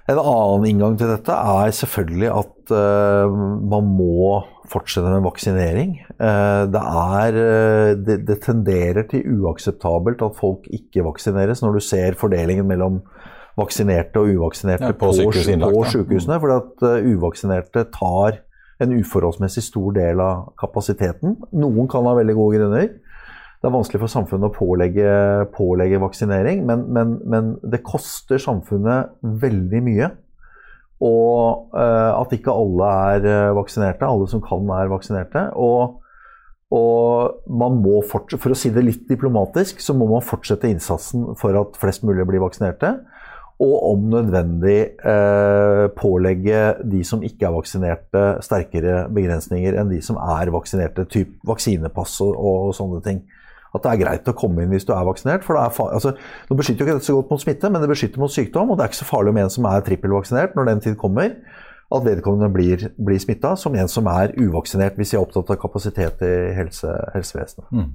En 0.10 0.18
annen 0.22 0.70
inngang 0.70 0.96
til 0.98 1.12
dette 1.12 1.34
er 1.34 1.74
selvfølgelig 1.76 2.30
at 2.34 2.72
uh, 2.74 3.42
man 3.70 3.92
må 3.98 4.40
fortsette 4.72 5.12
med 5.12 5.26
vaksinering. 5.26 5.96
Uh, 6.16 6.66
det, 6.72 6.82
er, 6.82 7.40
uh, 7.40 7.94
det, 7.98 8.20
det, 8.28 8.40
tenderer 8.46 9.08
til 9.10 9.26
uakseptabelt 9.40 10.24
at 10.26 10.38
folk 10.40 10.70
ikke 10.74 11.06
vaksineres, 11.08 11.64
når 11.66 11.80
du 11.80 11.84
ser 11.84 12.20
fordelingen 12.20 12.68
mellom 12.70 13.02
vaksinerte 13.60 14.22
og 14.22 14.30
uvaksinerte 14.38 14.94
ja, 14.94 14.96
på, 14.96 15.12
på, 15.12 15.32
på 15.66 15.84
sykehusene. 15.92 16.40
For 16.40 16.56
at 16.56 16.86
uvaksinerte 17.04 17.90
tar 17.96 18.40
en 18.80 18.96
uforholdsmessig 18.96 19.66
stor 19.66 19.92
del 19.98 20.22
av 20.24 20.54
kapasiteten. 20.60 21.36
Noen 21.60 21.90
kan 21.92 22.08
ha 22.08 22.16
veldig 22.16 22.36
gode 22.38 22.62
grunner. 22.62 22.90
Det 23.60 23.68
er 23.68 23.76
vanskelig 23.76 24.00
for 24.06 24.12
samfunnet 24.12 24.48
å 24.48 24.56
pålegge, 24.56 25.14
pålegge 25.52 26.00
vaksinering, 26.00 26.62
men, 26.68 26.86
men, 26.96 27.18
men, 27.28 27.50
det 27.60 27.82
koster 27.84 28.40
samfunnet 28.40 29.18
veldig 29.20 29.82
mye. 29.84 30.08
Og 31.00 31.72
uh, 31.72 32.20
at 32.20 32.34
ikke 32.36 32.52
alle 32.52 32.92
er 33.16 33.28
eh, 33.30 33.56
vaksinerte. 33.56 34.08
Alle 34.08 34.28
som 34.28 34.44
kan, 34.44 34.68
er 34.76 34.92
vaksinerte. 34.92 35.46
Og, 35.56 36.02
og 36.76 37.46
man 37.48 37.80
må 37.80 38.02
fortsette, 38.04 38.42
for 38.44 38.52
å 38.52 38.60
si 38.60 38.72
det 38.76 38.84
litt 38.84 39.06
diplomatisk, 39.08 39.80
så 39.80 39.96
må 39.96 40.10
man 40.12 40.26
fortsette 40.26 40.68
innsatsen 40.68 41.32
for 41.40 41.56
at 41.56 41.80
flest 41.80 42.04
mulig 42.08 42.28
blir 42.28 42.44
vaksinerte. 42.44 42.98
Og 43.60 43.76
om 43.90 44.06
nødvendig 44.12 44.78
eh, 45.00 45.86
pålegge 45.96 46.62
de 46.88 47.02
som 47.08 47.24
ikke 47.24 47.48
er 47.48 47.56
vaksinerte, 47.56 48.28
sterkere 48.44 49.02
begrensninger 49.16 49.80
enn 49.80 49.92
de 49.92 50.00
som 50.04 50.20
er 50.20 50.52
vaksinerte. 50.56 51.08
Typ 51.12 51.36
vaksinepass 51.48 52.20
og, 52.28 52.36
og 52.36 52.76
sånne 52.76 53.04
ting 53.08 53.24
at 53.76 53.86
det 53.86 53.92
er 53.92 54.02
greit 54.02 54.30
å 54.30 54.36
komme 54.38 54.64
inn 54.64 54.74
hvis 54.74 54.88
du 54.88 54.94
er 54.96 55.06
vaksinert. 55.06 55.46
for 55.46 55.60
er 55.60 55.70
altså, 55.70 56.16
Nå 56.50 56.58
beskytter 56.58 56.84
jo 56.84 56.88
ikke 56.88 56.98
dette 56.98 57.10
så 57.10 57.18
godt 57.20 57.34
mot 57.34 57.44
smitte, 57.44 57.70
men 57.70 57.84
det 57.84 57.90
beskytter 57.92 58.22
mot 58.22 58.34
sykdom. 58.34 58.72
Og 58.72 58.78
det 58.78 58.86
er 58.86 58.92
ikke 58.92 59.02
så 59.04 59.10
farlig 59.10 59.34
om 59.34 59.42
en 59.44 59.54
som 59.54 59.70
er 59.70 59.86
trippelvaksinert, 59.86 60.58
når 60.58 60.72
den 60.72 60.84
tid 60.88 60.98
kommer, 61.02 61.36
at 61.90 62.06
vedkommende 62.06 62.52
blir, 62.54 62.90
blir 62.98 63.22
smitta, 63.22 63.56
som 63.58 63.76
en 63.78 63.90
som 63.90 64.10
er 64.10 64.34
uvaksinert, 64.38 64.98
hvis 64.98 65.14
de 65.14 65.18
er 65.18 65.24
opptatt 65.24 65.50
av 65.54 65.62
kapasitet 65.62 66.22
i 66.26 66.36
helse, 66.58 66.94
helsevesenet. 67.16 67.70
Mm. 67.74 67.90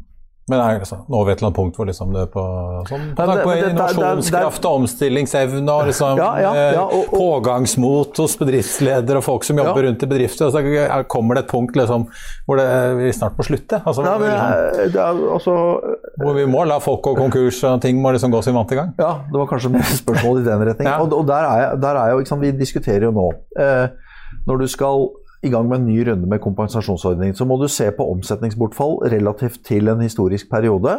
Men 0.45 0.61
er 0.61 0.83
altså, 0.83 0.99
nå 1.09 1.17
over 1.23 1.33
et 1.33 1.39
eller 1.39 1.49
annet 1.49 1.57
punkt 1.57 1.79
hvor 1.79 1.87
liksom 1.89 2.11
det 2.13 2.27
på 2.35 2.43
sånn, 2.91 3.05
takk 3.17 3.39
på 3.47 3.53
innovasjonskraft 3.57 4.67
og 4.69 4.83
omstillingsevne 4.83 5.73
og 5.73 5.89
liksom, 5.89 6.21
ja, 6.21 6.27
ja, 6.43 6.51
ja, 6.77 6.83
og, 6.85 7.07
og, 7.07 7.15
pågangsmot 7.15 8.21
hos 8.21 8.35
bedriftsledere 8.43 9.23
og 9.23 9.25
folk 9.25 9.47
som 9.49 9.63
jobber 9.63 9.89
rundt 9.89 10.05
i 10.05 10.11
bedrifter. 10.11 10.51
Altså, 10.51 11.05
kommer 11.09 11.39
det 11.39 11.47
et 11.47 11.51
punkt 11.55 11.81
liksom, 11.81 12.05
hvor 12.45 12.61
det, 12.61 12.69
vi 13.01 13.15
snart 13.17 13.41
må 13.41 13.49
slutte? 13.49 13.81
Altså, 13.81 14.05
hvor, 14.05 14.27
liksom, 14.83 15.25
altså, 15.39 15.57
hvor 16.21 16.37
vi 16.37 16.47
må 16.53 16.69
la 16.69 16.77
folk 16.85 17.01
gå 17.09 17.17
konkurs 17.23 17.63
og 17.65 17.81
ting 17.81 18.05
må 18.05 18.13
liksom 18.13 18.35
gå 18.35 18.45
sin 18.45 18.59
vante 18.59 18.77
gang? 18.77 18.93
Ja, 19.01 19.15
det 19.25 19.41
var 19.41 19.49
kanskje 19.49 19.73
mer 19.79 19.89
spørsmål 20.05 20.43
i 20.43 20.47
den 20.51 20.69
retning. 20.69 20.93
Og, 20.93 21.17
og, 21.23 21.25
der 21.33 21.49
er, 21.49 21.63
jeg, 21.63 21.83
der 21.89 22.05
er 22.05 22.19
liksom, 22.21 22.45
Vi 22.45 22.53
diskuterer 22.59 23.09
jo 23.09 23.15
nå 23.15 23.31
eh, 23.61 23.87
Når 24.45 24.61
du 24.61 24.67
skal 24.69 25.09
i 25.45 25.53
gang 25.53 25.69
med 25.69 25.83
en 25.83 25.89
ny 25.89 26.01
runde 26.09 26.29
med 26.31 26.43
kompensasjonsordning, 26.43 27.35
så 27.37 27.47
må 27.49 27.59
du 27.61 27.69
se 27.69 27.91
på 27.95 28.07
omsetningsbortfall 28.15 28.99
relativt 29.13 29.61
til 29.67 29.93
en 29.93 30.03
historisk 30.05 30.51
periode. 30.51 30.97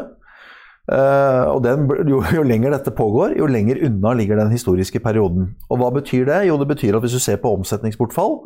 Uh, 0.85 1.49
og 1.49 1.63
den, 1.65 1.87
jo, 2.05 2.19
jo, 2.35 2.43
lenger 2.45 2.75
dette 2.75 2.93
pågår, 2.93 3.33
jo 3.39 3.47
lenger 3.49 3.81
unna 3.87 4.13
ligger 4.13 4.37
den 4.37 4.53
historiske 4.53 5.01
perioden. 5.01 5.55
Og 5.69 5.81
hva 5.81 5.89
betyr 5.95 6.27
det? 6.29 6.43
Jo, 6.45 6.59
det 6.61 6.69
betyr 6.69 6.97
at 6.97 7.01
hvis 7.01 7.17
du 7.17 7.23
ser 7.23 7.41
på 7.41 7.55
omsetningsbortfall 7.57 8.37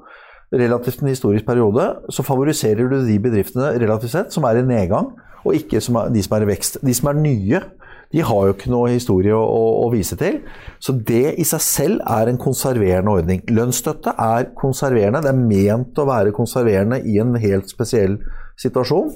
relativt 0.55 1.01
til 1.01 1.09
en 1.09 1.13
historisk 1.13 1.45
periode, 1.45 1.89
så 2.09 2.23
favoriserer 2.23 2.87
du 2.87 3.01
de 3.05 3.17
bedriftene 3.19 3.73
relativt 3.75 4.15
sett 4.15 4.33
som 4.33 4.47
er 4.47 4.61
i 4.61 4.63
nedgang, 4.65 5.11
og 5.45 5.57
ikke 5.57 5.81
som 5.83 5.99
er, 6.01 6.13
de 6.13 6.23
som 6.25 6.37
er 6.37 6.45
i 6.45 6.49
vekst. 6.51 6.79
De 6.85 6.95
som 6.95 7.11
er 7.11 7.21
nye, 7.21 7.61
de 8.09 8.23
har 8.25 8.47
jo 8.47 8.55
ikke 8.55 8.71
noe 8.73 8.89
historie 8.95 9.35
å, 9.35 9.41
å, 9.43 9.63
å, 9.83 9.89
vise 9.93 10.17
til. 10.17 10.39
Så 10.81 10.95
det 11.05 11.35
i 11.37 11.45
seg 11.45 11.61
selv 11.61 12.01
er 12.09 12.31
en 12.31 12.41
konserverende 12.41 13.13
ordning. 13.19 13.43
Lønnsstøtte 13.53 14.15
er 14.17 14.49
konserverende. 14.57 15.21
Det 15.25 15.33
er 15.33 15.43
ment 15.43 16.01
å 16.01 16.07
være 16.09 16.33
konserverende 16.35 17.03
i 17.05 17.19
en 17.21 17.37
helt 17.37 17.69
spesiell 17.69 18.17
situasjon. 18.59 19.13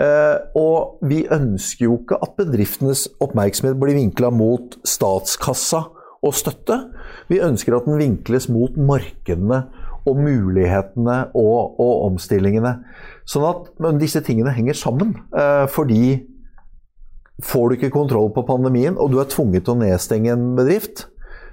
Eh, 0.00 0.36
og 0.56 1.04
vi 1.04 1.26
ønsker 1.28 1.84
jo 1.84 1.98
ikke 2.00 2.22
at 2.24 2.38
bedriftenes 2.38 3.04
oppmerksomhet 3.20 3.76
blir 3.80 3.98
vinkla 3.98 4.32
mot 4.32 4.78
statskassa 4.88 5.84
og 6.22 6.36
støtte. 6.38 6.78
Vi 7.28 7.42
ønsker 7.44 7.76
at 7.76 7.88
den 7.88 8.00
vinkles 8.00 8.48
mot 8.52 8.78
markedene 8.80 9.66
og 10.08 10.18
mulighetene 10.18 11.18
og, 11.38 11.76
og 11.80 12.06
omstillingene. 12.08 12.78
Sånn 13.28 13.46
at 13.46 13.72
disse 14.00 14.22
tingene 14.24 14.54
henger 14.54 14.78
sammen. 14.78 15.14
Eh, 15.36 15.66
fordi 15.70 16.04
Får 17.42 17.68
du 17.68 17.78
ikke 17.78 17.90
kontroll 17.94 18.28
på 18.34 18.44
pandemien, 18.46 18.94
og 19.00 19.10
du 19.10 19.18
er 19.18 19.30
tvunget 19.30 19.64
til 19.66 19.74
å 19.74 19.80
nedstenge 19.80 20.30
en 20.34 20.52
bedrift, 20.58 21.06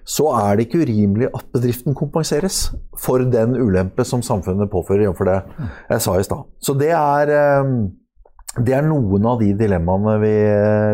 så 0.09 0.27
er 0.37 0.57
det 0.57 0.67
ikke 0.67 0.83
urimelig 0.83 1.29
at 1.35 1.47
bedriften 1.53 1.95
kompenseres 1.97 2.59
for 2.97 3.23
den 3.33 3.55
ulempe 3.57 4.05
som 4.07 4.23
samfunnet 4.25 4.71
påfører, 4.71 5.07
jf. 5.07 5.23
det 5.27 5.37
jeg 5.89 6.03
sa 6.05 6.17
i 6.17 6.25
stad. 6.25 6.45
Så 6.61 6.75
det 6.77 6.91
er, 6.93 7.33
eh, 7.33 7.71
det 8.59 8.75
er, 8.75 8.85
noen 8.85 9.25
av 9.29 9.41
de 9.41 9.51
dilemmaene 9.57 10.17
vi, 10.21 10.35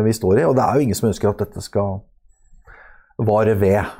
vi, 0.06 0.16
står 0.16 0.40
i. 0.40 0.46
Og 0.48 0.56
det 0.56 0.64
er 0.64 0.76
jo 0.76 0.86
ingen 0.86 0.98
som 0.98 1.10
ønsker 1.10 1.32
at 1.32 1.44
dette 1.44 1.64
skal 1.64 2.00
vare 3.18 3.56
ved. 3.58 3.92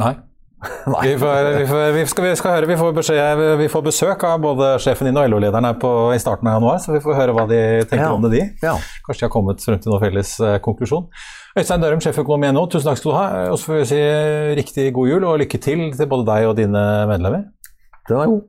Nei. 0.00 0.14
Vi, 1.02 1.18
får, 1.18 1.58
vi, 1.58 1.66
får, 1.66 1.92
vi, 1.92 2.02
skal, 2.06 2.24
vi, 2.24 2.30
skal, 2.36 2.52
høre, 2.52 2.66
vi 2.68 2.76
får, 2.76 2.92
beskjed, 2.98 3.42
vi 3.56 3.68
får 3.72 3.84
besøk 3.86 4.24
av 4.28 4.42
både 4.42 4.74
sjefen 4.82 5.08
din 5.08 5.16
og 5.16 5.30
LO-lederen 5.32 5.70
i 5.70 6.20
starten 6.20 6.50
av 6.50 6.58
januar, 6.58 6.82
så 6.84 6.92
vi 6.92 7.00
får 7.00 7.16
høre 7.16 7.36
hva 7.36 7.46
de 7.48 7.60
tenker 7.88 8.04
ja. 8.04 8.12
om 8.12 8.26
det, 8.26 8.32
de. 8.34 8.42
Ja. 8.66 8.74
Kanskje 9.06 9.22
de 9.22 9.28
har 9.28 9.32
kommet 9.32 9.64
frem 9.64 9.80
til 9.80 9.92
noen 9.92 10.04
felles 10.04 10.34
eh, 10.44 10.58
konklusjon. 10.60 11.08
Øystein 11.56 11.80
Dørum, 11.80 12.04
sjeføkonom 12.04 12.44
i 12.44 12.52
NHO, 12.52 12.66
tusen 12.74 12.90
takk 12.90 13.00
skal 13.00 13.10
du 13.10 13.16
ha. 13.16 13.26
Og 13.54 13.56
så 13.56 13.70
får 13.70 13.80
vi 13.80 13.88
si 13.94 14.00
riktig 14.60 14.90
god 14.96 15.14
jul 15.14 15.28
og 15.32 15.40
lykke 15.46 15.64
til 15.64 15.86
til 15.96 16.12
både 16.12 16.28
deg 16.28 16.50
og 16.50 16.56
dine 16.60 16.86
medlemmer. 17.08 17.48
Den 18.10 18.20
er 18.20 18.34
god. 18.34 18.44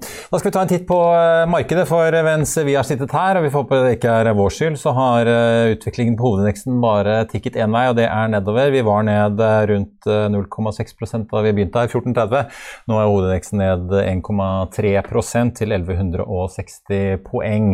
Da 0.00 0.38
skal 0.38 0.50
vi 0.50 0.54
ta 0.54 0.60
en 0.62 0.70
titt 0.70 0.86
på 0.86 0.96
eh, 1.12 1.44
markedet, 1.50 1.84
for 1.90 2.14
mens 2.24 2.52
vi 2.62 2.76
har 2.76 2.86
sittet 2.86 3.12
her, 3.14 3.38
og 3.38 3.44
vi 3.44 3.50
får 3.52 3.64
håpe 3.64 3.80
det 3.82 3.94
ikke 3.96 4.12
er 4.22 4.28
vår 4.38 4.52
skyld, 4.54 4.76
så 4.80 4.92
har 4.96 5.26
eh, 5.26 5.72
utviklingen 5.74 6.14
på 6.18 6.28
hovedindeksen 6.28 6.76
bare 6.82 7.16
tikket 7.30 7.58
én 7.60 7.74
vei, 7.74 7.88
og 7.90 7.96
det 7.98 8.06
er 8.06 8.30
nedover. 8.30 8.70
Vi 8.70 8.84
var 8.86 9.02
ned 9.08 9.42
eh, 9.42 9.62
rundt 9.72 10.06
0,6% 10.06 11.26
da 11.30 11.42
vi 11.44 11.54
begynte 11.56 11.82
her, 11.82 11.90
14,30. 11.90 12.60
Nå 12.90 13.00
er 13.00 13.10
hovedindeksen 13.10 13.60
ned 13.60 13.96
1,3% 14.00 15.56
til 15.58 15.74
1160 15.76 17.26
poeng. 17.26 17.68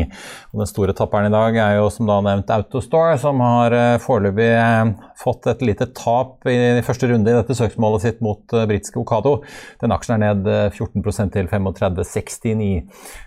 Og 0.53 0.65
den 0.65 0.73
store 0.73 0.97
tapperen 0.97 1.29
i 1.29 1.35
dag 1.35 1.61
er 1.61 1.77
jo 1.83 1.93
som 1.93 2.09
da 2.09 2.19
nevnt 2.25 2.51
Autostore, 2.57 3.19
som 3.21 3.45
har 3.45 3.77
foreløpig 4.03 4.49
fått 5.21 5.47
et 5.53 5.63
lite 5.65 5.91
tap 5.97 6.49
i 6.49 6.57
første 6.85 7.09
runde 7.11 7.31
i 7.31 7.37
dette 7.37 7.57
søksmålet 7.57 8.05
sitt 8.05 8.25
mot 8.25 8.43
britiske 8.57 9.01
Okado. 9.01 9.39
Den 9.81 9.95
aksjen 9.95 10.19
er 10.19 10.35
ned 10.41 10.51
14% 10.77 11.37
til 11.37 11.53
35 11.53 12.05
69. 12.17 12.69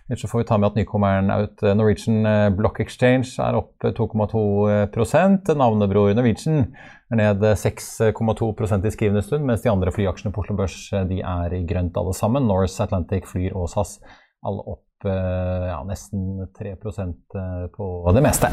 Ellers 0.10 0.22
så 0.22 0.30
får 0.32 0.42
vi 0.42 0.48
ta 0.50 0.58
med 0.58 0.72
at 0.72 0.80
nykommeren 0.80 1.32
ut 1.32 1.64
eh, 1.64 1.76
Norwegian 1.78 2.26
eh, 2.26 2.50
Block 2.56 2.82
Exchange 2.84 3.32
er 3.46 3.58
opp 3.60 3.86
2,2 3.86 4.44
eh, 4.74 5.56
Navnebror 5.56 6.14
Norwegian 6.18 6.66
er 7.10 7.22
ned 7.22 7.46
6,2% 7.62 8.86
i 8.86 8.94
skrivende 8.94 9.26
stund, 9.26 9.46
mens 9.48 9.66
de 9.66 9.72
andre 9.72 9.94
flyaksjene 9.94 10.34
på 10.34 10.44
Oslo 10.44 10.58
Børs 10.60 10.78
de 11.10 11.22
er 11.26 11.58
i 11.58 11.64
grønt 11.70 11.98
alle 11.98 12.14
sammen. 12.14 12.46
Norse, 12.50 12.84
Atlantic, 12.84 13.26
Flyr 13.30 13.58
og 13.58 13.70
SAS 13.74 13.98
alle 14.46 14.66
opp 14.76 14.86
ja, 15.10 15.80
nesten 15.88 16.44
3% 16.60 17.40
på 17.74 17.92
det 18.14 18.26
meste. 18.26 18.52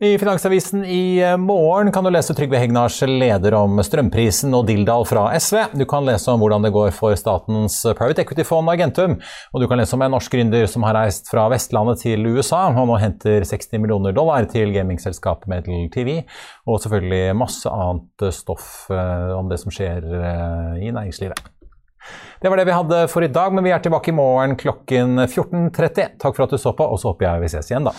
I 0.00 0.18
Finansavisen 0.18 0.84
i 0.84 1.18
eh, 1.18 1.36
morgen 1.36 1.92
kan 1.92 2.04
du 2.04 2.10
lese 2.14 2.34
Trygve 2.34 2.60
Hegnars 2.62 3.00
leder 3.02 3.56
om 3.58 3.80
strømprisen 3.82 4.52
og 4.54 4.68
Dildal 4.68 5.02
fra 5.10 5.24
SV. 5.34 5.56
Du 5.74 5.82
kan 5.90 6.06
lese 6.06 6.30
om 6.30 6.38
hvordan 6.38 6.62
det 6.62 6.70
går 6.70 6.92
for 6.94 7.18
statens 7.18 7.80
private 7.98 8.22
equity-fond 8.22 8.70
Argentum. 8.70 9.16
Og 9.50 9.58
du 9.58 9.66
kan 9.66 9.82
lese 9.82 9.98
om 9.98 10.06
en 10.06 10.14
norsk 10.14 10.36
gründer 10.36 10.70
som 10.70 10.86
har 10.86 10.94
reist 11.00 11.26
fra 11.26 11.48
Vestlandet 11.50 12.04
til 12.04 12.30
USA 12.30 12.68
og 12.68 12.78
nå 12.78 13.00
henter 13.02 13.42
60 13.42 13.82
millioner 13.82 14.14
dollar 14.14 14.46
til 14.46 14.70
gamingselskapet 14.76 15.50
Medal 15.50 15.90
TV. 15.90 16.20
Og 16.70 16.78
selvfølgelig 16.84 17.34
masse 17.42 17.66
annet 17.66 18.30
stoff 18.38 18.86
eh, 18.94 19.34
om 19.34 19.50
det 19.50 19.58
som 19.64 19.74
skjer 19.74 20.06
eh, 20.06 20.74
i 20.78 20.94
næringslivet. 20.94 21.42
Det 22.38 22.54
var 22.54 22.62
det 22.62 22.70
vi 22.70 22.78
hadde 22.84 23.06
for 23.10 23.26
i 23.26 23.34
dag, 23.34 23.50
men 23.50 23.66
vi 23.66 23.74
er 23.74 23.82
tilbake 23.82 24.14
i 24.14 24.20
morgen 24.22 24.54
klokken 24.62 25.24
14.30. 25.26 26.20
Takk 26.22 26.38
for 26.38 26.46
at 26.46 26.54
du 26.54 26.62
så 26.62 26.70
på, 26.70 26.86
og 26.86 27.02
så 27.02 27.10
håper 27.10 27.32
jeg 27.32 27.48
vi 27.48 27.56
ses 27.58 27.74
igjen 27.74 27.90
da. 27.90 27.98